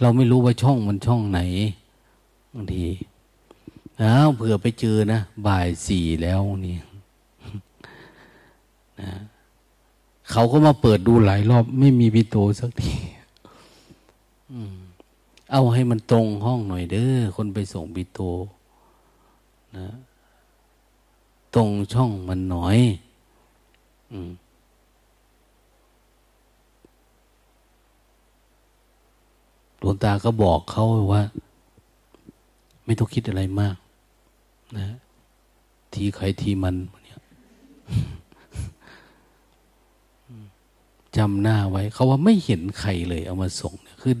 [0.00, 1.40] เราไม่รู้ว่าช่องมันช่องไหน
[2.54, 2.86] บางที
[4.00, 6.76] อ้าวเผื่อไปเจอนะบ่ายสี่แล้วนี่
[9.00, 9.12] นะ
[10.30, 12.94] เขาก็มาเปิดดูหลายรอบ ไม่มีปิโตสักที
[15.52, 18.20] เอาให้มันตรงห้องหน่อยเด้อคนไปส่งปิโต
[19.76, 19.88] นะ
[21.54, 22.78] ตรงช่องมันหน่อย
[24.12, 24.30] อืม
[29.78, 31.22] หลวงตาก็บอกเขาว่า
[32.84, 33.76] ไม่ต้องคิดอะไรมาก
[34.76, 34.86] นะ
[35.92, 36.74] ทีใครทีมัน
[37.04, 37.20] เนี่ย
[41.16, 44.14] จำหน้าไว้ เขาว่าไม่เห็นใครเลย เอามาส่งเนี่ยคือ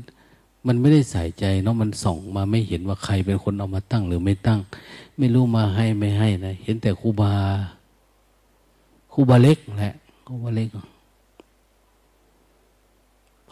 [0.66, 4.60] มันไม่ได้ใส่ใจเนาะมันส่องมาไม่เห็นว่าใครเป็นคนเอามาตั้งหรือไม่ตั้ง
[5.18, 7.34] ไม่รู้มาให้ไม่ให้นะเห็นแต่ครูบา
[9.12, 9.94] ครูบาเล็กแหละ
[10.26, 10.68] ครูบาเล็ก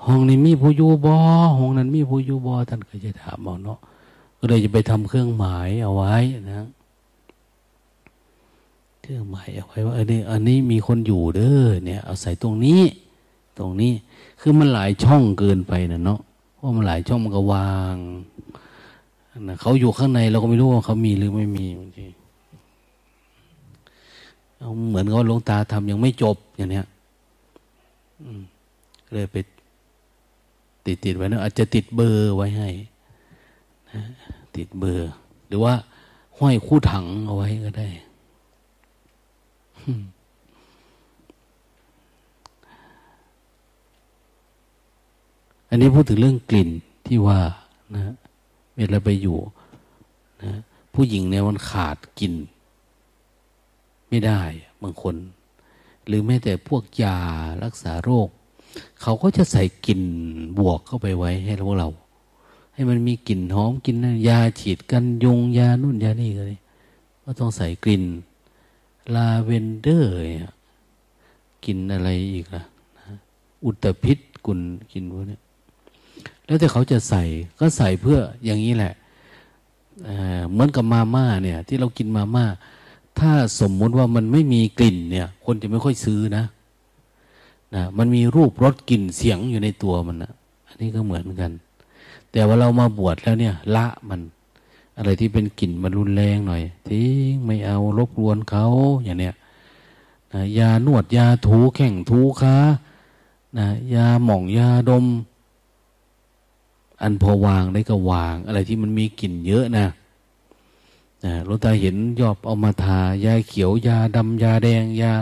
[0.05, 1.17] ห้องนี้มีผู้อยู่บอ
[1.59, 3.79] ห้องนั้นมีผู้อยู่บอท่านก็จะถามเอาเนาะ
[4.45, 6.16] ก็เลยจะไปทำเครื่องหมายเอาไว้
[6.51, 6.66] นะ
[9.03, 12.82] เครื่องหมายเอาไว้ว่าอันนี้อันนี้มีคนอยู่เด้อเนี่ย เอาใส่ตรงนี้
[13.59, 13.93] ตรงนี้
[14.40, 16.20] คือมันหลายช่องเกินไปนะเนาะ
[16.55, 17.97] เพราะมันหลายช่องมันก็วาง
[19.49, 22.07] นะเขาอยู่ข้างในเราก็ไม่รู้ว่าเขามีหรือไม่มีบางที
[24.88, 26.86] เหมือนกับหลวงตาทำยังไม่จบอย่างเนี้ย
[29.12, 29.36] เลยไป
[30.86, 32.68] ติดติดไว้นะอาจจะติดเบอร์ไว้ให้
[33.93, 34.03] นะ
[34.57, 35.13] ติดเบอร์
[35.49, 35.75] หรือว่า
[36.39, 37.89] ห้อยคู่ถังเอาไว้ก็ได้
[45.69, 46.71] อันนี้พูดถึงเรื่องกลิ่น
[47.07, 47.41] ที่ว่า
[47.95, 48.15] นะ
[48.77, 49.39] เวลาไปอยู่
[50.43, 50.53] นะ
[50.95, 52.35] ผู้หญิงเนี่ยมันขาดกลิ่น
[54.09, 54.41] ไม่ได้
[54.83, 55.15] บางคน
[56.07, 57.19] หรือแม้แต่พวกยา
[57.65, 58.29] รักษาโรค
[59.03, 60.03] เขาก็จะใส่กลิ่น
[60.59, 61.89] บวกเข้าไปไว้ให้พวกเรา
[62.75, 63.97] ให้มันมีกลิ่นหอมกลิ่น
[64.29, 66.55] ยาฉีดกันยุงยานู่นยานี่เลย
[67.25, 68.05] ก็ต้องใส่กลิ่น
[69.14, 70.14] ลาเวนเดอร์
[71.64, 72.62] กลิ่นอะไรอีกล่ะ
[73.64, 74.61] อุตพิษกุล
[74.93, 75.39] กลิ่นพวกนี้
[76.47, 77.23] แล้วแต่เขาจะใส่
[77.59, 78.93] ก็ใส่เพื่ออย่างนี้แหละ
[80.05, 82.45] เเหมือนกับมาม่าเนี่ย ที่เรากินมาม่า
[83.18, 86.45] ถ้าสมมุติว่ามันไม่มีกลิ่นเนี่ย คนจะไม่ค่อยซื้อนะ
[87.75, 90.33] นะ มันมีรูปรสกลิ่นเสียงอยู่ในตัวมันนะ
[90.68, 91.51] อันนี้ก็เหมือนกัน
[92.33, 94.20] แต่ว่าเรามาบวชแล้วเนี่ย ละมัน
[94.97, 98.66] อะไรที่เป็นกลิ่นมันรุนแรงหน่อยทิ้งไม่เอารบกวนเขา
[99.05, 99.35] อย่างเนี้ย
[100.33, 102.57] นะยานวดยาถูแข่งถูขา
[103.59, 105.07] นะยาหม่องยาดม
[107.03, 109.87] อันพอวางได้ก็วาง อะไรที่มันมีกลิ่นเยอะนะ
[111.24, 115.12] นะหลวงตาเห็นยอบเอามาทายาเขียวยาดำยาแดงยา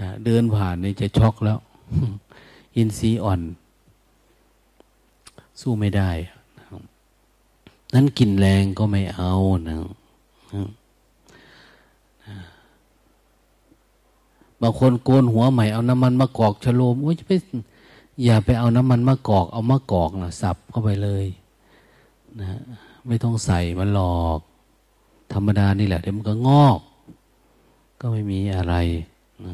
[0.00, 1.58] นะเดินผ่านนี่จะช็อกแล้ว
[2.76, 3.40] อินทรีย์อ่อน
[5.60, 6.10] สู้ไม่ได้
[7.94, 9.32] นั้นกินแรงก็ไม่เอา
[9.68, 9.76] นะ
[14.60, 17.32] บางคนโกนหัวใหม่เอาน้ำมันมากอกชโลมโอ้ยจะไป
[18.24, 21.26] อย่าไปเอาน้ำมันมะกอก เอามะกอกนะสับเข้าไปเลย
[22.40, 22.46] นะ
[23.06, 24.40] ไม่ต้องใส่มันหลอก
[25.32, 26.78] ธรรมดานี่แหละเดี๋ยวมันก็งอก
[28.00, 28.74] ก็ไม่มีอะไร
[29.44, 29.52] นะ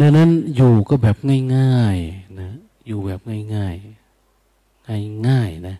[0.00, 1.16] ดังนั้นอยู่ก็แบบ
[1.56, 2.50] ง่ายๆนะ
[2.86, 3.20] อยู่แบบ
[3.54, 5.76] ง่ายๆง่ายๆนะ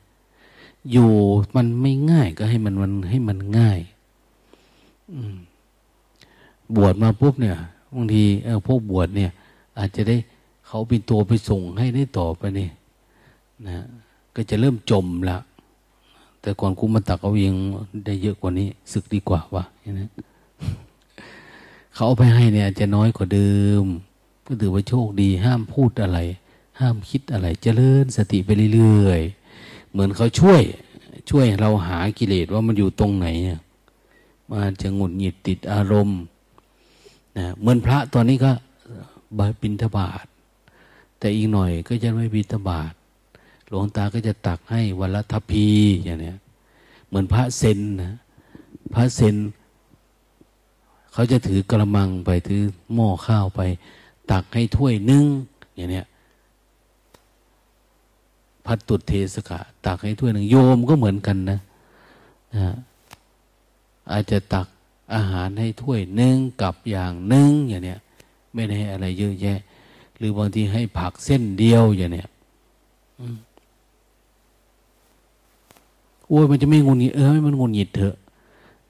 [0.92, 1.10] อยู่
[1.56, 3.80] มันไม่ง่ายก็ให้มันมันให้มันง่าย
[6.76, 7.56] บวชมาปุ๊บเนี่ย
[7.94, 9.30] บางทีเออพวกบวชเนี่ย
[9.78, 10.16] อาจจะได้
[10.66, 12.68] เขาเป็นตัวไปส่งให้ได้ต่อไปนี่
[13.66, 13.84] นะ
[14.34, 15.38] ก็จะเริ่มจมละ
[16.40, 17.54] แต่ก่อนคุมาตักเอาเอง
[18.06, 19.64] ได้เยอะกว่านี้ ศึกดีกว่าวะ
[20.00, 20.10] นะ
[21.94, 23.84] เขาเอาไปให้เนี่ยจะน้อยกว่าเดิม
[24.46, 26.18] ก็ถือว่าโชคดี ห้ามพูดอะไร
[26.80, 30.62] ห้ามคิดอะไรจเจริญสติไปเรื่อยๆ เหมือนเขาช่วย
[31.30, 33.26] ช่วยเราหากิเลสว่ามันอยู่ตรงไหน
[34.50, 36.20] มันจะหงุดหงิดติดอารมณ์
[37.38, 38.52] นะเหมือนพระตอนนี้ก็
[39.62, 40.24] บินทบาท
[41.18, 42.92] แต่อีกหน่อยก็จะไม่บินทบาท
[43.68, 45.66] หลวงตาก็จะตักให้วันละทัพพี
[46.04, 46.38] อย่างเนี้ย
[47.06, 48.14] เหมือนพระเซนนะ
[48.94, 49.34] พระเซน
[51.14, 52.62] เขาจะถือกระมังไปถือ
[52.94, 53.60] หม้อข้าวไป
[54.30, 55.24] ตักให้ถ้วยนึ่ง
[55.74, 56.06] อย่างเนี้ย
[58.66, 61.58] พัดตุดเทสกะ ตักให้ถ้วยหนึ่งโยมก็เหมือนกันนะ
[64.12, 64.66] อาจจะตัก
[65.14, 67.98] อาหารให้ถ้วยหนึ่งกับอย่างหนึ่งอย่างเนี้ย
[68.54, 69.58] ไม่ได้อะไรเยอะแยะ
[70.16, 72.28] หรือบางทีให้ผักเส้นเดียวอย่างเนี้ย
[76.28, 78.16] โอ้ยมันจะไม่งุนงิดเออมันงุนงิดเถอะ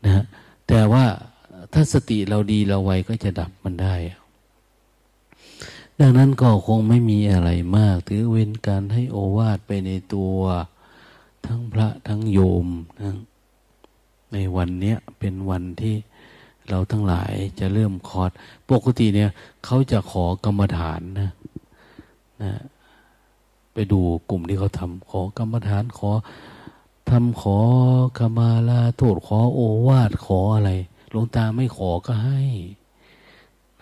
[0.05, 0.25] นะ
[0.68, 1.05] แต่ว่า
[1.75, 3.95] ถ้าสติเราดีเราไวก็จะดับมันได้
[6.01, 10.37] ดังนั้นก็คงไม่มีอะไรมาก ถือเว้นการให้โอวาทไปในตัว
[11.47, 12.66] ทั้งพระทั้งโยม
[13.03, 13.16] นะ
[14.33, 15.97] ในวันเนี้ยเป็นวันที่
[16.68, 18.31] เราทั้งหลายจะเริ่มคอร์ด
[18.70, 19.31] ปกติเนี่ย
[19.64, 21.31] เขาจะขอกรรมฐานนะ
[22.43, 22.53] นะ
[23.72, 24.01] ไปดู
[24.31, 26.11] กลุ่มที่เขาทำขอกรรมฐานขอ
[27.11, 27.59] ทำขอ
[28.18, 30.72] ขมาลาโทษขอโอวาทขออะไร
[31.15, 32.43] หลวงตาไม่ขอก็ให้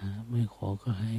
[0.01, 1.15] นะไม่ขอก็ให้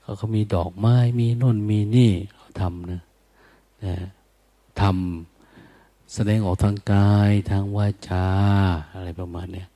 [0.00, 3.00] เขาเขามีดอกไม้มีน่นมีนี่เขาทำนะ
[3.84, 3.94] นะ
[4.80, 8.26] ทำแสดงออกทางกาย ทางวาจา
[8.94, 9.68] อะไรประมาณเนี้ย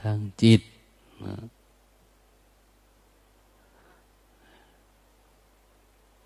[0.00, 0.60] ทางจิต
[1.24, 1.34] นะ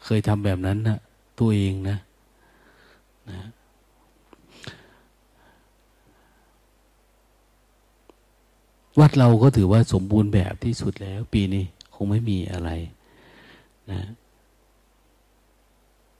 [0.04, 0.98] เคยทำแบบนั้นนะ
[1.38, 1.96] ตัวเองนะ
[3.30, 3.38] นะ
[9.00, 11.64] วัดเราก็ถือว่าสมบูรณ์แบบที่สุดแล้ว ปีนี้
[11.94, 12.70] คงไม่มีอะไร
[13.90, 14.00] นะ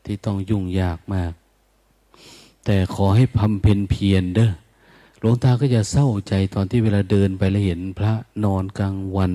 [0.05, 1.33] ที่ต้องยุ่งยากมาก
[2.65, 4.53] แต่ขอให้พำเพ็ญเพียรเด้อ
[5.19, 8.13] หลวงตาก็จะเศร้าใจตอนที่เวลาเดินไปแล้วเห็นพระ
[8.45, 9.33] นอนกลางวัน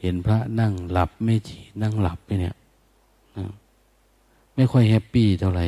[0.00, 2.56] เห็นพระนั่งหลับไม่จีนั่งหลับไปเนี่ย
[4.54, 5.66] ไม่ค่อยแฮปปี้เท่าไหร่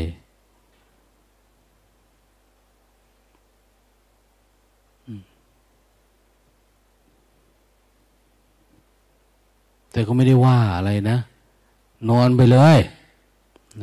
[9.92, 11.18] แต่ก็ไม่ได้ว่าอะไรนะ
[12.10, 12.78] นอนไปเลย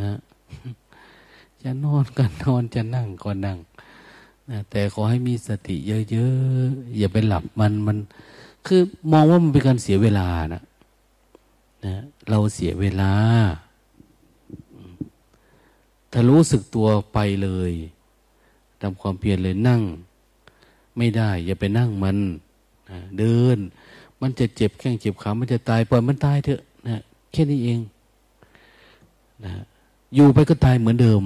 [0.01, 0.11] นะ
[1.61, 3.57] จะนอนก็นอนจะนั่งก็นั่ง
[4.49, 5.75] นะแต่ขอให้มีสติ
[6.11, 7.97] เยอะๆ อย่าไปหลับมันมัน
[8.65, 8.81] คือ
[9.11, 10.63] มองว่ามันเป็นการเสียเวลานะ
[11.85, 11.95] นะ
[12.29, 13.13] เราเสียเวลา
[16.11, 17.71] ถ้ารู้สึกตัวไปเลย
[18.81, 19.81] ทำความเพียรเลยนั่ง
[20.97, 22.17] ไม่ได้ อย่าไปนั่งมัน
[22.89, 23.57] นะเดิน
[24.21, 27.01] มันจะเจ็บแข้งเจ็บขา มันจะตายปล่อยมันตายเถอะนะ
[27.31, 27.79] แค่นี้เอง
[29.45, 29.53] นะ
[30.15, 31.23] อยู่ไปก็ตายเหมือนเดิม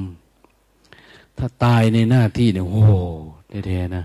[1.37, 2.91] ถ้าตายในหน้าที่เนี่ยโอ้โห
[3.67, 4.03] แท้ๆนะ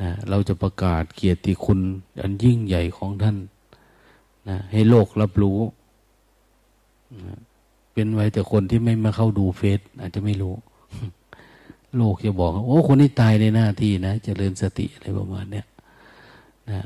[0.00, 1.78] นะเราจะประกาศเกียรติคุณ
[2.20, 3.36] อันยิ่งใหญ่ของท่าน
[4.48, 5.58] นะให้โลกรับรู้
[7.26, 7.38] นะ
[7.92, 10.54] เป็นไว้แต่คนที่ไม่มาเข้าดูเฟซอาจจะไม่รู้
[11.96, 15.66] โลกจะบอก โอ้ คนนี้ตายในหน้าที่นะจะเจริญสติอะไรประมาณเนี้ย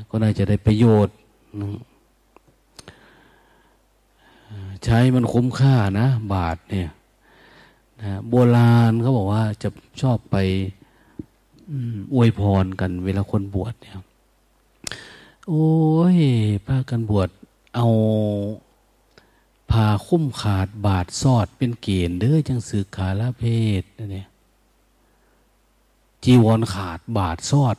[0.09, 1.17] ก็น่าจะได้ประโยชน์
[4.85, 6.91] ใช้มันคุ้มค่านะ บาทเนี่ย
[8.03, 9.69] นะโบราณเขาบอกว่าจะ
[10.03, 10.37] ชอบไป
[12.15, 13.95] อวยพรกันเวลาคนบวชเนี่ย
[15.49, 15.69] โอ้
[16.17, 16.19] ย
[16.67, 17.29] พากันบวช
[17.75, 17.87] เอา
[19.71, 23.45] พาคุ้มขาดบาทซอดเป็นเกณฑ์เด้อจังสือขาละเพ
[23.81, 23.83] ศ
[24.15, 24.25] นี่
[26.25, 27.77] จีวรขาดบาทซอด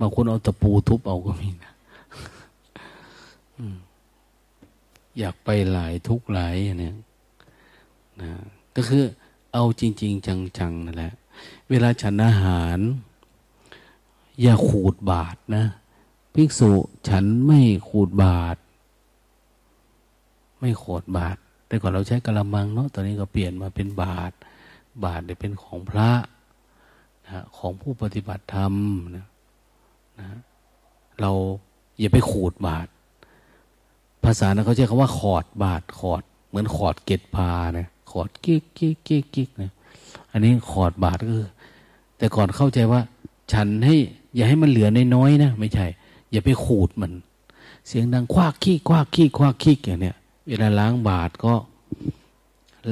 [0.00, 1.72] บางคนเอาตะปูทุบเอาก็มีนะ
[5.18, 6.96] อยากไปหลายทุกหลายเนี่ย
[8.20, 8.30] นะ
[8.76, 9.04] ก็คือ
[9.52, 10.26] เอาจริง ๆ
[10.58, 11.14] จังๆนั่นแหละ
[11.70, 12.78] เวลาฉันอาหาร
[14.40, 15.64] อย่าขูดบาทนะ
[16.34, 16.70] ภิกษุ
[17.08, 18.56] ฉันไม่ขูดบาท
[20.60, 21.36] ไม่ขดบาท
[21.66, 24.32] แต่ก่อนเราใช้กระมังเนาะตอนนี้ก็เปลี่ยนมาเป็นบาท
[25.04, 26.10] บาทเนี่ยเป็นของพระ
[27.24, 28.74] นะของผู้ปฏิบัติธรรม
[29.16, 29.26] นะ
[31.20, 31.30] เรา
[32.00, 32.86] อย่าไปขูดบาด
[34.24, 39.70] ภาษานะเขาใช้คำว่าขอดบาดขอด เหมือนขอดเกตพานะขอดกิ๊กกิ๊กกิ๊กกิ๊กนะ
[40.32, 41.48] อันนี้ขอดบาดก็คือ
[42.18, 43.00] แต่ก่อนเข้าใจว่า
[43.52, 43.96] ฉันให้
[44.34, 45.86] อย่าให้มันเหลือน้อยๆนะไม่ใช่
[46.30, 47.12] อย่าไปขูดมัน
[47.86, 50.16] เสียงดังควักขี้ควักขี้ควักขี้อย่างเนี้ย
[50.46, 51.54] เวลาล้างบาดก็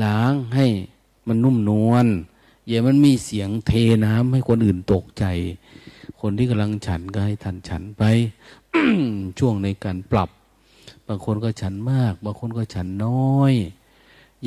[0.05, 0.67] ล้างให้
[1.27, 2.07] มันนุ่มนวล
[2.67, 3.73] อย่ามันมีเสียงเท
[4.05, 5.25] น้ำให้คนอื่นตกใจ
[6.21, 8.03] คนที่กำลังฉันก็ให้ทันฉันไป
[9.39, 10.31] ช่วงในการปรับ
[11.09, 13.53] บางคนก็ฉันมาก บางคนก็ฉันน้อย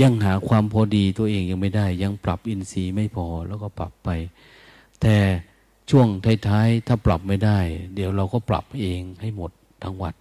[0.01, 4.09] ยังหาความพอดีตัวเองยังไม่ได้ ยังปรับอินทรีย์ไม่พอแล้วก็ปรับไป
[5.01, 5.15] แต่
[5.89, 6.07] ช่วง
[6.47, 7.59] ท้ายๆถ้าปรับไม่ได้
[7.95, 9.51] เดี๋ยวเราก็ปรับเองให้หมด
[9.83, 10.13] ทั้งวัด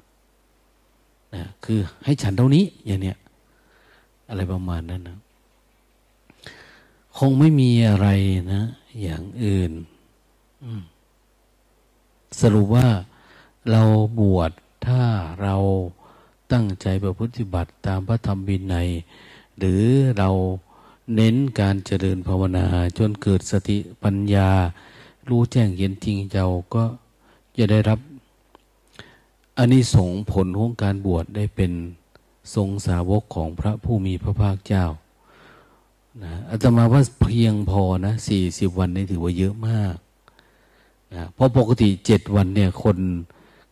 [1.34, 3.16] นะคือให้ฉันเท่านี้อย่างเนี้ย
[4.28, 5.18] อะไรประมาณนั้นนะ
[7.18, 8.08] คงไม่มีอะไร
[8.52, 8.62] นะ
[9.02, 9.72] อย่างอื่น
[10.64, 10.82] อืม
[12.40, 12.88] สรุปว่า
[13.70, 13.82] เรา
[14.20, 14.50] บวช
[14.86, 15.02] ถ้า
[15.42, 15.56] เรา
[16.52, 18.88] ตั้งใจประพฤติบัติตามพระธรรมบินัย
[19.58, 19.82] หรือ
[20.18, 20.30] เรา
[21.14, 22.66] เน้นการเจริญภาวนา
[22.98, 24.50] จนเกิดสติปัญญา
[25.28, 26.84] รู้แจ้งเห็นจริงเจ้าก็
[27.58, 27.98] จะได้รับ
[29.58, 31.72] อันนี้สงผลของการบวชได้เป็น
[32.54, 34.84] ทรงสาวกของพระผู้มีพระภาคเจ้า
[36.22, 39.94] นะอาตมาว่าเพียงพอนะสี่สิบวันนี่ถือว่าเยอะมาก
[41.14, 42.98] นะเพราะปกติเจ็ดวันเนี่ยคน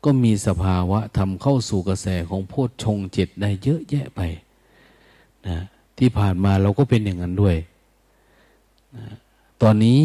[0.05, 4.21] ก็มีสภาวะทำเข้าสู่กระแสของโพชฌงเจ็ดได้เยอะแยะไป
[5.47, 5.59] นะ
[5.99, 7.57] ที่ผ่านมาเราก็เป็นอย่างนั้นด้วย
[8.97, 9.07] นะ
[9.63, 10.05] ตอนนี้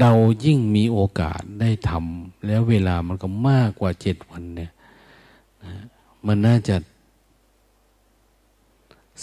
[0.00, 0.12] เรา
[0.44, 4.72] ยิ่งมีโอกาสได้ทำแล้วเวลามันก็มากกว่าเจ็ดวันเนี่ย
[5.64, 5.74] นะ
[6.26, 6.76] มันน่าจะ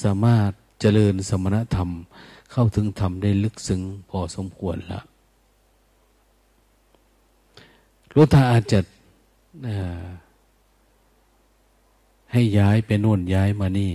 [0.04, 0.50] สามารถ
[0.82, 1.90] เจริญสมณธรรม
[2.54, 5.00] เข้าถึงธรรมได้ลึกซึ้งพอสมควรละ
[8.12, 8.80] หลวงตาอาจจะ
[12.32, 13.92] ให้ย้ายไปโน่นย้ายมานี่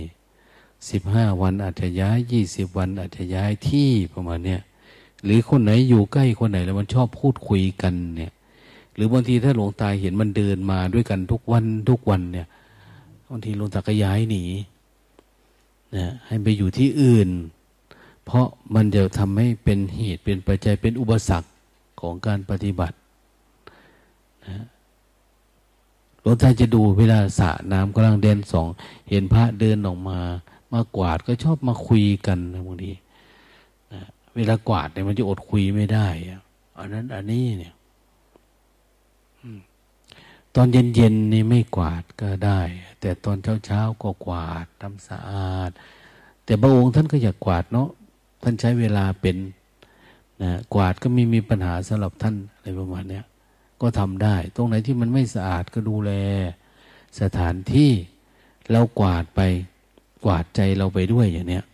[0.89, 4.61] สิบห้าวันอาจจะย้ายยี่สิบวันอาจจะย้ายที่ประมาณเนี้ย
[5.23, 8.31] หรือคนไหนอยู่ใกล้คนไหนแล้วมันชอบพูดคุยกันเนี่ย
[8.93, 12.47] หรือบางทีถ้าหลวงตาเห็นมันเดินมาด้วยกันทุกวันทุกวันเนี่ย
[13.27, 14.43] บางทีหลวงตาก็ย้ายหนี
[15.95, 17.29] นะให้ไปอยู่ที่อื่น
[18.25, 21.49] เพราะมันจะทำให้เป็นเหตุเป็นปัจจัยเป็นอุปสรรค
[22.01, 22.95] ของการปฏิบัติ
[24.47, 24.65] นะ
[26.21, 28.67] หลวงตาจะดูเวลาสระน้ำกำลังเดินสอง
[29.09, 30.19] เห็นพระเดินออกมา
[30.73, 32.93] มากวาดก็ชอบมาคุยกันนะบางที
[33.93, 34.01] นะ
[34.35, 36.07] เวลากวาดเนี่ยมันจะอดคุยไม่ได้
[36.77, 37.73] อันนั้นอันนี้เนี่ย
[40.55, 42.59] ตอนเย็นๆนี่ไม่กวาดก็ได้
[42.99, 45.71] แต่ตอนเช้าๆก็กวาดทำสะอาด
[46.45, 47.89] แต่พระองค์ท่านก็อยากกวาดเนาะ
[48.41, 49.37] ท่านใช้เวลาเป็น
[50.43, 53.21] นะกวาดก็ไมีมีปัญหาสำหรับท่านอะไรประมาณนี้
[53.81, 56.11] ก็ทำได้ ตรงไหนที่มันไม่สะอาดก็ดูแล
[57.21, 57.91] สถานที่
[58.71, 59.41] เรากวาดไป
[60.25, 61.65] กวาดใจเราไปด้วยอย่างเนี้ย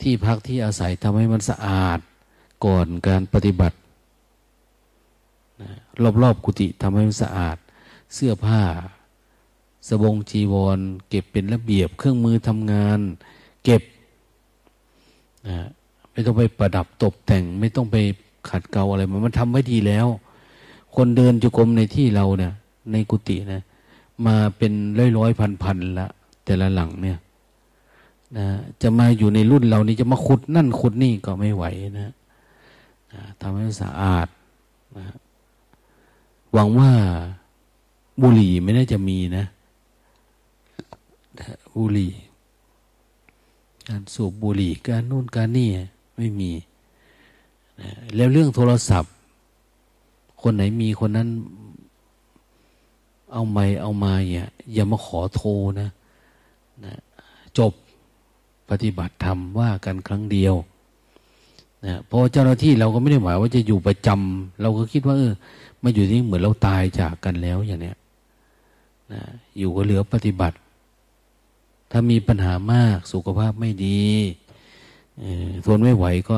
[0.00, 1.98] ที่พักที่อาศัยทำให้มันสะอาด
[2.64, 3.76] ก่อนการปฏิบัติ
[6.22, 7.56] รอบๆกุฏิทำให้มันสะอาด
[8.14, 8.62] เสื้อผ้า
[9.88, 10.78] สบงจีวร
[11.08, 12.98] เก็บเป็นระเบียบ เครื่องมือทำงาน
[13.64, 13.82] เก็บ
[15.48, 15.58] นะ
[16.12, 17.96] ไม่ต้องไปประดับตกแต่ง ไม่ต้องไป
[18.48, 20.06] ขัดเกลาอะไร มันมันทำไว้ดีแล้ว
[20.96, 22.52] คนเดินจุกรมในที่เราเนี่ย
[22.92, 23.62] ในกุฏินะ
[24.26, 26.08] มาเป็นร้อยร้อยพันพันละ
[26.44, 27.18] แต่ละหลังเนี่ย
[28.36, 28.46] นะ
[28.82, 31.64] จะมาอยู่ในรุ่นเรานี่จะมาขุดนั่นขุดนี่ก็ไม่ไหว
[32.00, 32.12] นะ
[33.12, 34.28] นะทำให้สะอาด
[34.98, 35.14] นะ
[36.52, 36.90] หวังว่า
[38.22, 39.44] บุหรี่ไม่น่าจะมีนะ
[41.76, 42.12] บุหรี่
[43.88, 45.70] การสูบบุหรี่การนู่นการนี่
[46.16, 46.50] ไม่มี
[47.80, 49.12] นะแล้วเรื่องโทรศัพท์
[50.42, 51.28] คนไหนมีคนนั้น
[53.32, 55.50] เอาไม่เอามาเนี่ยอย่ามาขอโทร
[55.80, 55.88] นะ
[56.84, 56.94] นะ
[57.58, 57.72] จบ
[58.70, 60.54] ปฏิบัติธรรมว่ากันครั้งเดียว
[61.84, 65.32] นะพราะเจ้าหน้าที่เราก็ไม่ได้หมายว่าจะอยู่ประจำเราก็คิดว่าเออ
[65.82, 67.96] มาอยู่ที่เหมือนเราตายจากกันแล้วอย่างเนี้ย
[69.12, 69.22] นะ
[69.58, 70.56] อยู่ก็เหลือปฏิบัติ
[71.90, 74.04] ถ้ามีปัญหามากสุขภาพไม่ดี
[75.64, 76.36] ทนไม่ไหวก็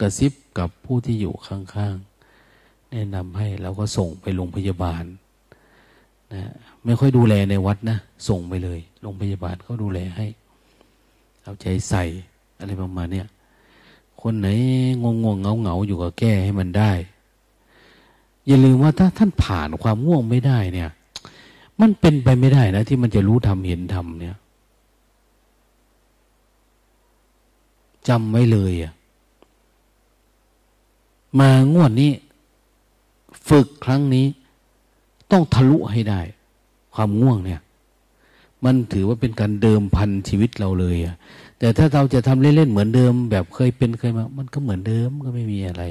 [0.00, 5.04] กระซิบกับผู้ที่อยู่ข้างๆ แนะนำให้เราก็ส่งไปโรงพยาบาล
[6.34, 6.42] นะ
[6.84, 7.98] ไม่ค่อยดูแลในวัดนะ
[8.28, 10.26] ส่งไปเลยโรงพยาบาลเขาดูแลให้
[11.42, 12.04] เอาใจใส่
[12.58, 13.26] อะไรประมาณเนี้ย
[14.22, 14.48] คนไหน
[15.02, 16.92] งงงเงาเงาอยู่ก็แก้ให้มันได้
[18.46, 20.90] อย่าลืมว่าถ้าท่านผ่านความง่วงไม่ได้เนี่ย
[21.80, 24.36] มันเป็นไปไม่ได้นะ ที่มันจะรู้ทำเห็นทำเนี่ย
[28.08, 28.92] จำไว้เลยอะ
[31.40, 32.12] มางวดนี้
[33.48, 34.26] ฝึกครั้งนี้
[35.30, 36.20] ต้องทะลุให้ได้
[36.94, 37.60] ความง่วงเนี่ย
[38.64, 41.16] มันถือว่าเป็นการเดิมพันชีวิตเราเลยอะ
[41.58, 45.82] แต่ถ้าเราจะทำเล่นๆเหมือนเดิม แบบเคยเป็นเคยมา มันก็เหมือนเดิมก็ไม่มีอะไร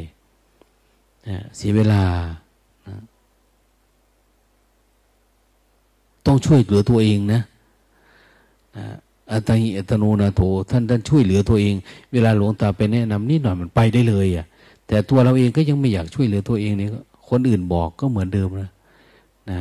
[1.28, 2.04] นะเสียเวลา
[2.88, 2.96] นะ
[6.26, 7.42] ต้องช่วยเหลือตัวเองนะ
[8.78, 8.86] นะ
[9.32, 11.76] อัตหิอัตโนนาโถท่านท่านช่วยเหลือตัวเอง
[12.12, 14.46] เวลาหลวงตาไปแนะนำนิดหน่อยมันไปได้เลยอะ
[14.88, 16.90] แต่ตัวเราเองก็ยังไม่อยากช่วยเหลือตัวเองเนี่ย
[17.30, 18.72] คนอื่นบอกก็เหมือนเดิมนะ
[19.50, 19.60] นะ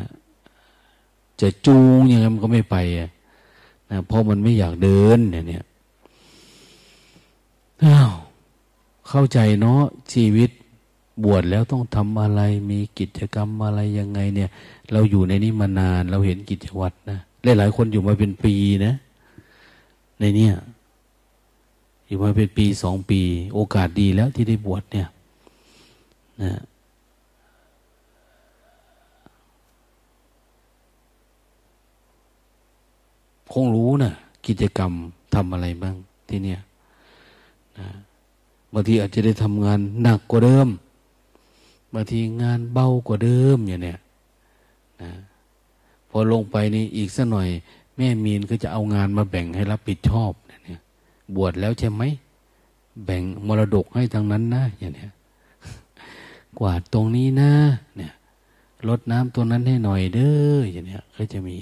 [1.40, 3.10] จะจูงยังไงมันก็ไม่ไปอะ
[3.90, 5.64] นะเพราะมันไม่อยากเดินเนี่ยเนี่ย
[7.84, 8.12] อ้าว
[9.08, 9.80] เข้าใจเนาะ
[10.12, 10.50] ชีวิต
[11.24, 14.50] บวชแล้วต้องทำอะไรมีกิจกรรมอะไรยังไงเนี่ย
[14.92, 18.54] เราอยู่ในนี้มานาน เราเห็นกิจวัตรนะหลายหลายคนอยู่มาเป็นปี
[18.86, 18.94] นะ
[20.20, 20.52] ในเนี้ย
[22.06, 23.20] อยู่มาเป็นปีสองปี
[23.54, 25.08] โอกาสดีแล้วที่ได้บวชเนี่ย
[26.42, 26.52] นะ
[33.52, 34.12] คงรู้นะ
[34.46, 34.92] กิจกรรม
[35.34, 35.94] ทำอะไรบ้าง
[36.28, 36.60] ที่เนี่ย
[37.78, 37.88] นะ
[38.72, 40.68] บางทีอาจจะได้ทำงานหนักกว่าเดิม
[41.94, 43.98] บางทีงานเบากว่าเดิมอย่างเนี้ย
[45.02, 45.10] นะ
[46.10, 47.48] พอลงไปนี่อีกสักหน่อย
[48.00, 50.80] แม่มีนก็จะเอางานมาแบ่งให้รับผิดชอบเนี่ย
[51.36, 52.02] บวชแล้วใช่ไหม
[53.04, 55.10] แบ่งมรดกให้ทางนั้นนะอย่างเนี้ย
[56.58, 57.52] กวาดตรงนี้นะ
[57.96, 58.12] เนี่ย
[58.88, 61.56] ลดน้ำตัวนั้นให้หน่อยเด้ออย่างเนี้ยก็จะมี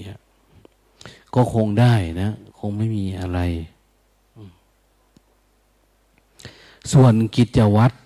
[1.34, 3.40] ก็คงได้นะคงไม่มีอะไร
[6.92, 7.96] ส่วนกิจวัตร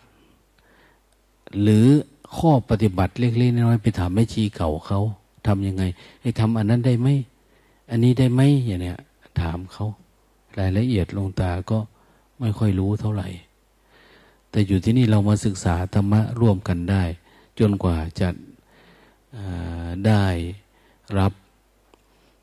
[1.63, 1.87] หรือ
[2.37, 5.01] ข้อปฏิบัติเล็กๆน้อยๆไปถามแม่ชีเก่าเขา
[5.47, 5.83] ทำยังไง
[6.23, 7.09] ให้ทำอันนั้นได้ไหม
[7.95, 8.99] อันนี้ได้ไหมอย่างเนี้ย
[9.41, 9.87] ถามเขา
[10.59, 11.79] รายละเอียดลงตาก็
[12.41, 13.29] ไม่ค่อยรู้เท่าไหร่
[14.51, 17.03] แต่อยู่ที่นี่เรามาศึกษาธรรมะร่วมกันได้
[17.59, 18.29] จนกว่าจะ
[20.07, 20.25] ได้
[21.19, 21.33] รับ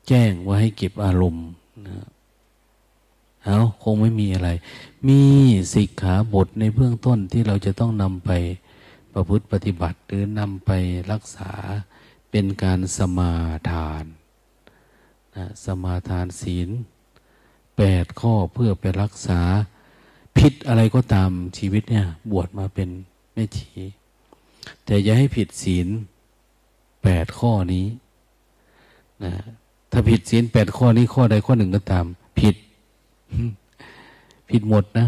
[0.08, 1.46] แจ้งว่าให้เก็บอารมณ์
[1.86, 2.06] นะ
[3.44, 4.50] เอาคงไม่มีอะไร
[5.08, 5.20] มี
[5.74, 8.30] สิกขาบทในเบื้องต้นที่เราจะต้องนำไป
[9.12, 10.70] ประพฤติปฏิบัติหรือนำไป
[11.12, 11.50] รักษา
[12.30, 13.32] เป็นการสมา
[13.70, 14.04] ทาน
[15.36, 16.68] นะสมาทานศีล
[17.76, 19.40] แปดข้อเพื่อไปรักษา
[20.38, 22.88] ผิดอะไรก็ตามชีวิตเนี่ย บวชมาเป็น
[23.34, 23.72] แม่ชี
[24.84, 25.88] แต่อย่าให้ผิดศีล
[27.02, 27.86] แปดข้อนี้
[29.24, 29.32] นะ
[29.90, 32.06] ถ้าผิดศีลแปดข้อนี้ข้อใดข้อหนึ่งก็ตาม
[32.38, 32.56] ผิด
[34.50, 35.06] ผิดหมดนะ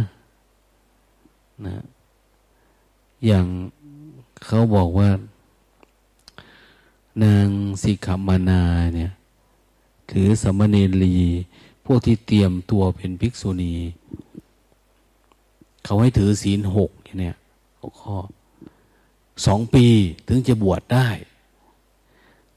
[1.67, 1.77] นะ
[3.27, 3.47] อย่าง
[4.47, 5.09] เขาบอกว่า
[7.25, 7.47] นาง
[7.83, 8.63] สิกขมานา
[8.97, 9.13] เนี่ย
[10.13, 11.17] ถือสมณีรี
[11.87, 13.75] พวกที่เตรียมตัวเป็นภิกษุณี
[15.85, 16.91] เขาให้ถือศีลหก
[17.21, 17.37] เนี่ย
[18.01, 18.17] ข้อ
[19.47, 19.87] สองปี
[20.29, 21.09] ถึงจะบวชได้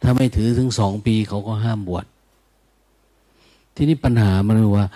[0.02, 2.06] ถ้าไม่ถือถึงสองปีเขาก็ห้ามบวช
[3.76, 4.88] ทีนี้ปัญหามันว่า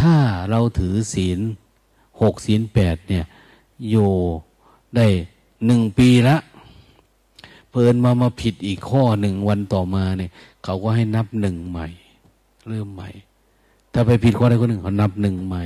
[0.00, 0.14] ถ้า
[0.50, 1.38] เราถือศีล
[2.20, 3.24] หกศีลแปดเนี่ย
[3.88, 3.96] โย
[4.96, 5.06] ได้
[5.66, 6.36] หนึ่งปีละ
[7.70, 10.30] เพลินมามาผิดอีกข้อหนึ่งวันต่อมาเนี่ย
[10.64, 11.86] เขาก็ให้นับหนึ่งใหม่
[12.68, 13.10] เริ่มใหม่
[13.92, 15.64] ถ้าไปผิดข้อใดข้อหนึ่งเขานับหนึ่งใหม่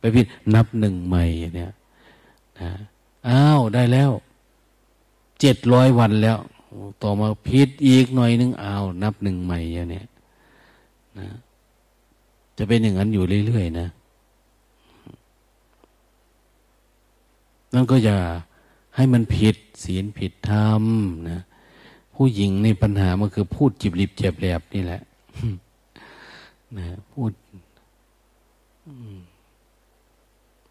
[0.00, 1.24] ไปผิดนับหนึ่งใหม่
[1.56, 1.72] เนี่ย
[2.60, 2.72] นะ
[3.28, 4.10] อ้าวได้แล้ว
[5.40, 6.38] เจ็ดร้อยวันแล้ว
[7.02, 10.06] ต่อมาผิดอีกหน่อยนึงอ้าวนับหนึ่งใหม่เนี่ย
[11.18, 11.28] นะ
[12.56, 13.88] จะเป็นอย่างนั้นอยู่เรื่อยๆนะ
[17.74, 18.18] นั่นก็อย่า
[18.96, 20.82] ให้มันผิดศีลผิดธรรม
[21.30, 21.40] นะ
[22.14, 25.02] ผู้หญิงในปัญหามันคือพูดจิบลิบเจ็บแหลบนี่แหละ
[26.78, 27.32] นะพูด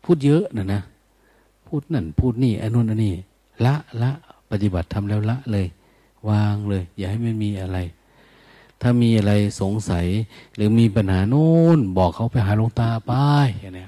[0.03, 0.81] พูดเยอะนะนะ
[1.67, 3.15] พูดนั่น พูดนี่อันนู้นอันนี้
[3.65, 4.11] ละละ
[4.51, 5.67] ปฏิบัติทำแล้วละเลย
[6.29, 7.77] วางเลย อย่าให้มันมีอะไร
[8.81, 10.07] ถ้ามีอะไรสงสัย
[10.55, 13.13] หรือมีปัญหาโน้น บอกเขาไปหาหลวงตาไป
[13.61, 13.87] อย่างนี้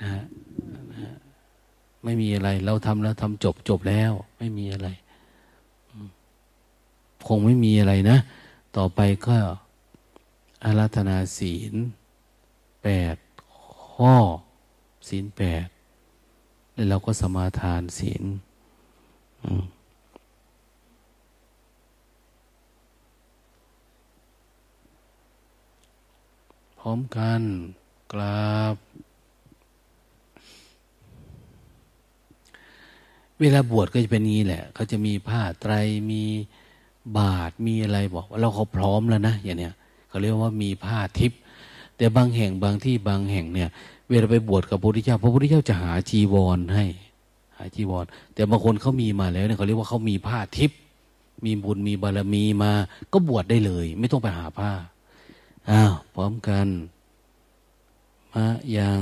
[0.00, 0.22] นะฮะ
[2.04, 4.88] ไม่มีอะไร เราทำแล้วทำจบจบแล้ว ไม่มีอะไร
[7.26, 8.18] คงไม่มีอะไรนะ
[8.76, 9.36] ต่อไปก็
[10.64, 11.74] อารัธนาศีล
[12.82, 13.16] แปด
[13.92, 14.16] ข้อ
[15.08, 15.66] ศีลแปด
[16.74, 18.24] แล้วเราก็สมาทานศีล
[19.44, 19.64] อืม
[26.84, 27.42] ร้อมกัน
[28.12, 28.76] กราบ
[33.40, 35.72] เวลาบวชก็จะเป็นงี้แหละ เขาจะมีผ้าไตร
[36.10, 36.24] มี
[37.18, 39.74] บาทมีอะไรบอกว่าเราเขาพร้อมแล้วนะอย่างเนี้ย
[40.14, 41.38] เขาเรียกว่ามีผ้าทิพย์
[41.96, 43.68] แต่บางแห่งบางที่บางแห่งเนี่ย
[44.08, 46.84] เวลาไปบวชกับพระพุทธเจ้า พระพุทธเจ้าจะหาจีวรให้
[47.56, 48.04] หาจีวร
[48.34, 50.78] แต่บางคนเขามีมาแล้วเนี่ยเขาเรียกว่าเขามีผ้าทิพย์
[51.44, 52.72] มีบุญมีบารมีมา
[53.12, 54.72] ก็บวชได้เลย ไม่ต้องไปหาผ้า
[55.70, 56.66] อ้าวพร้อมกัน
[58.34, 58.46] มะ
[58.78, 59.00] ยัง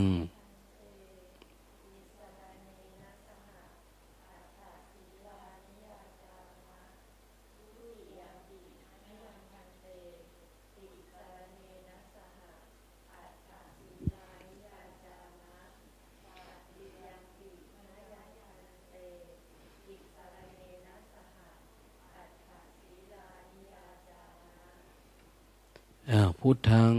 [26.47, 26.95] พุทธัง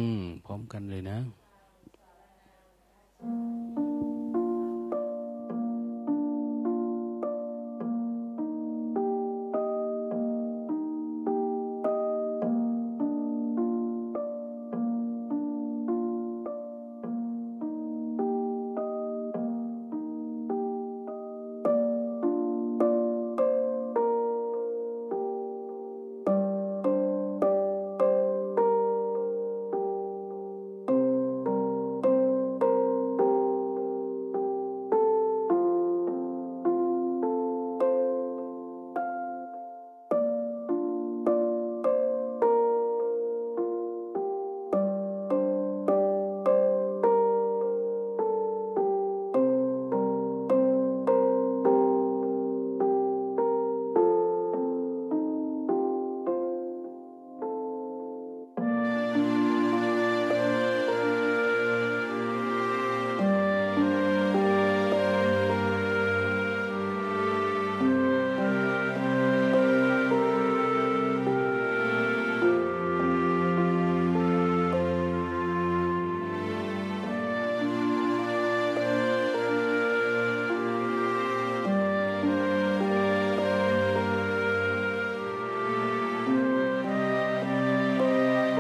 [0.46, 1.18] พร้อมกันเลยนะ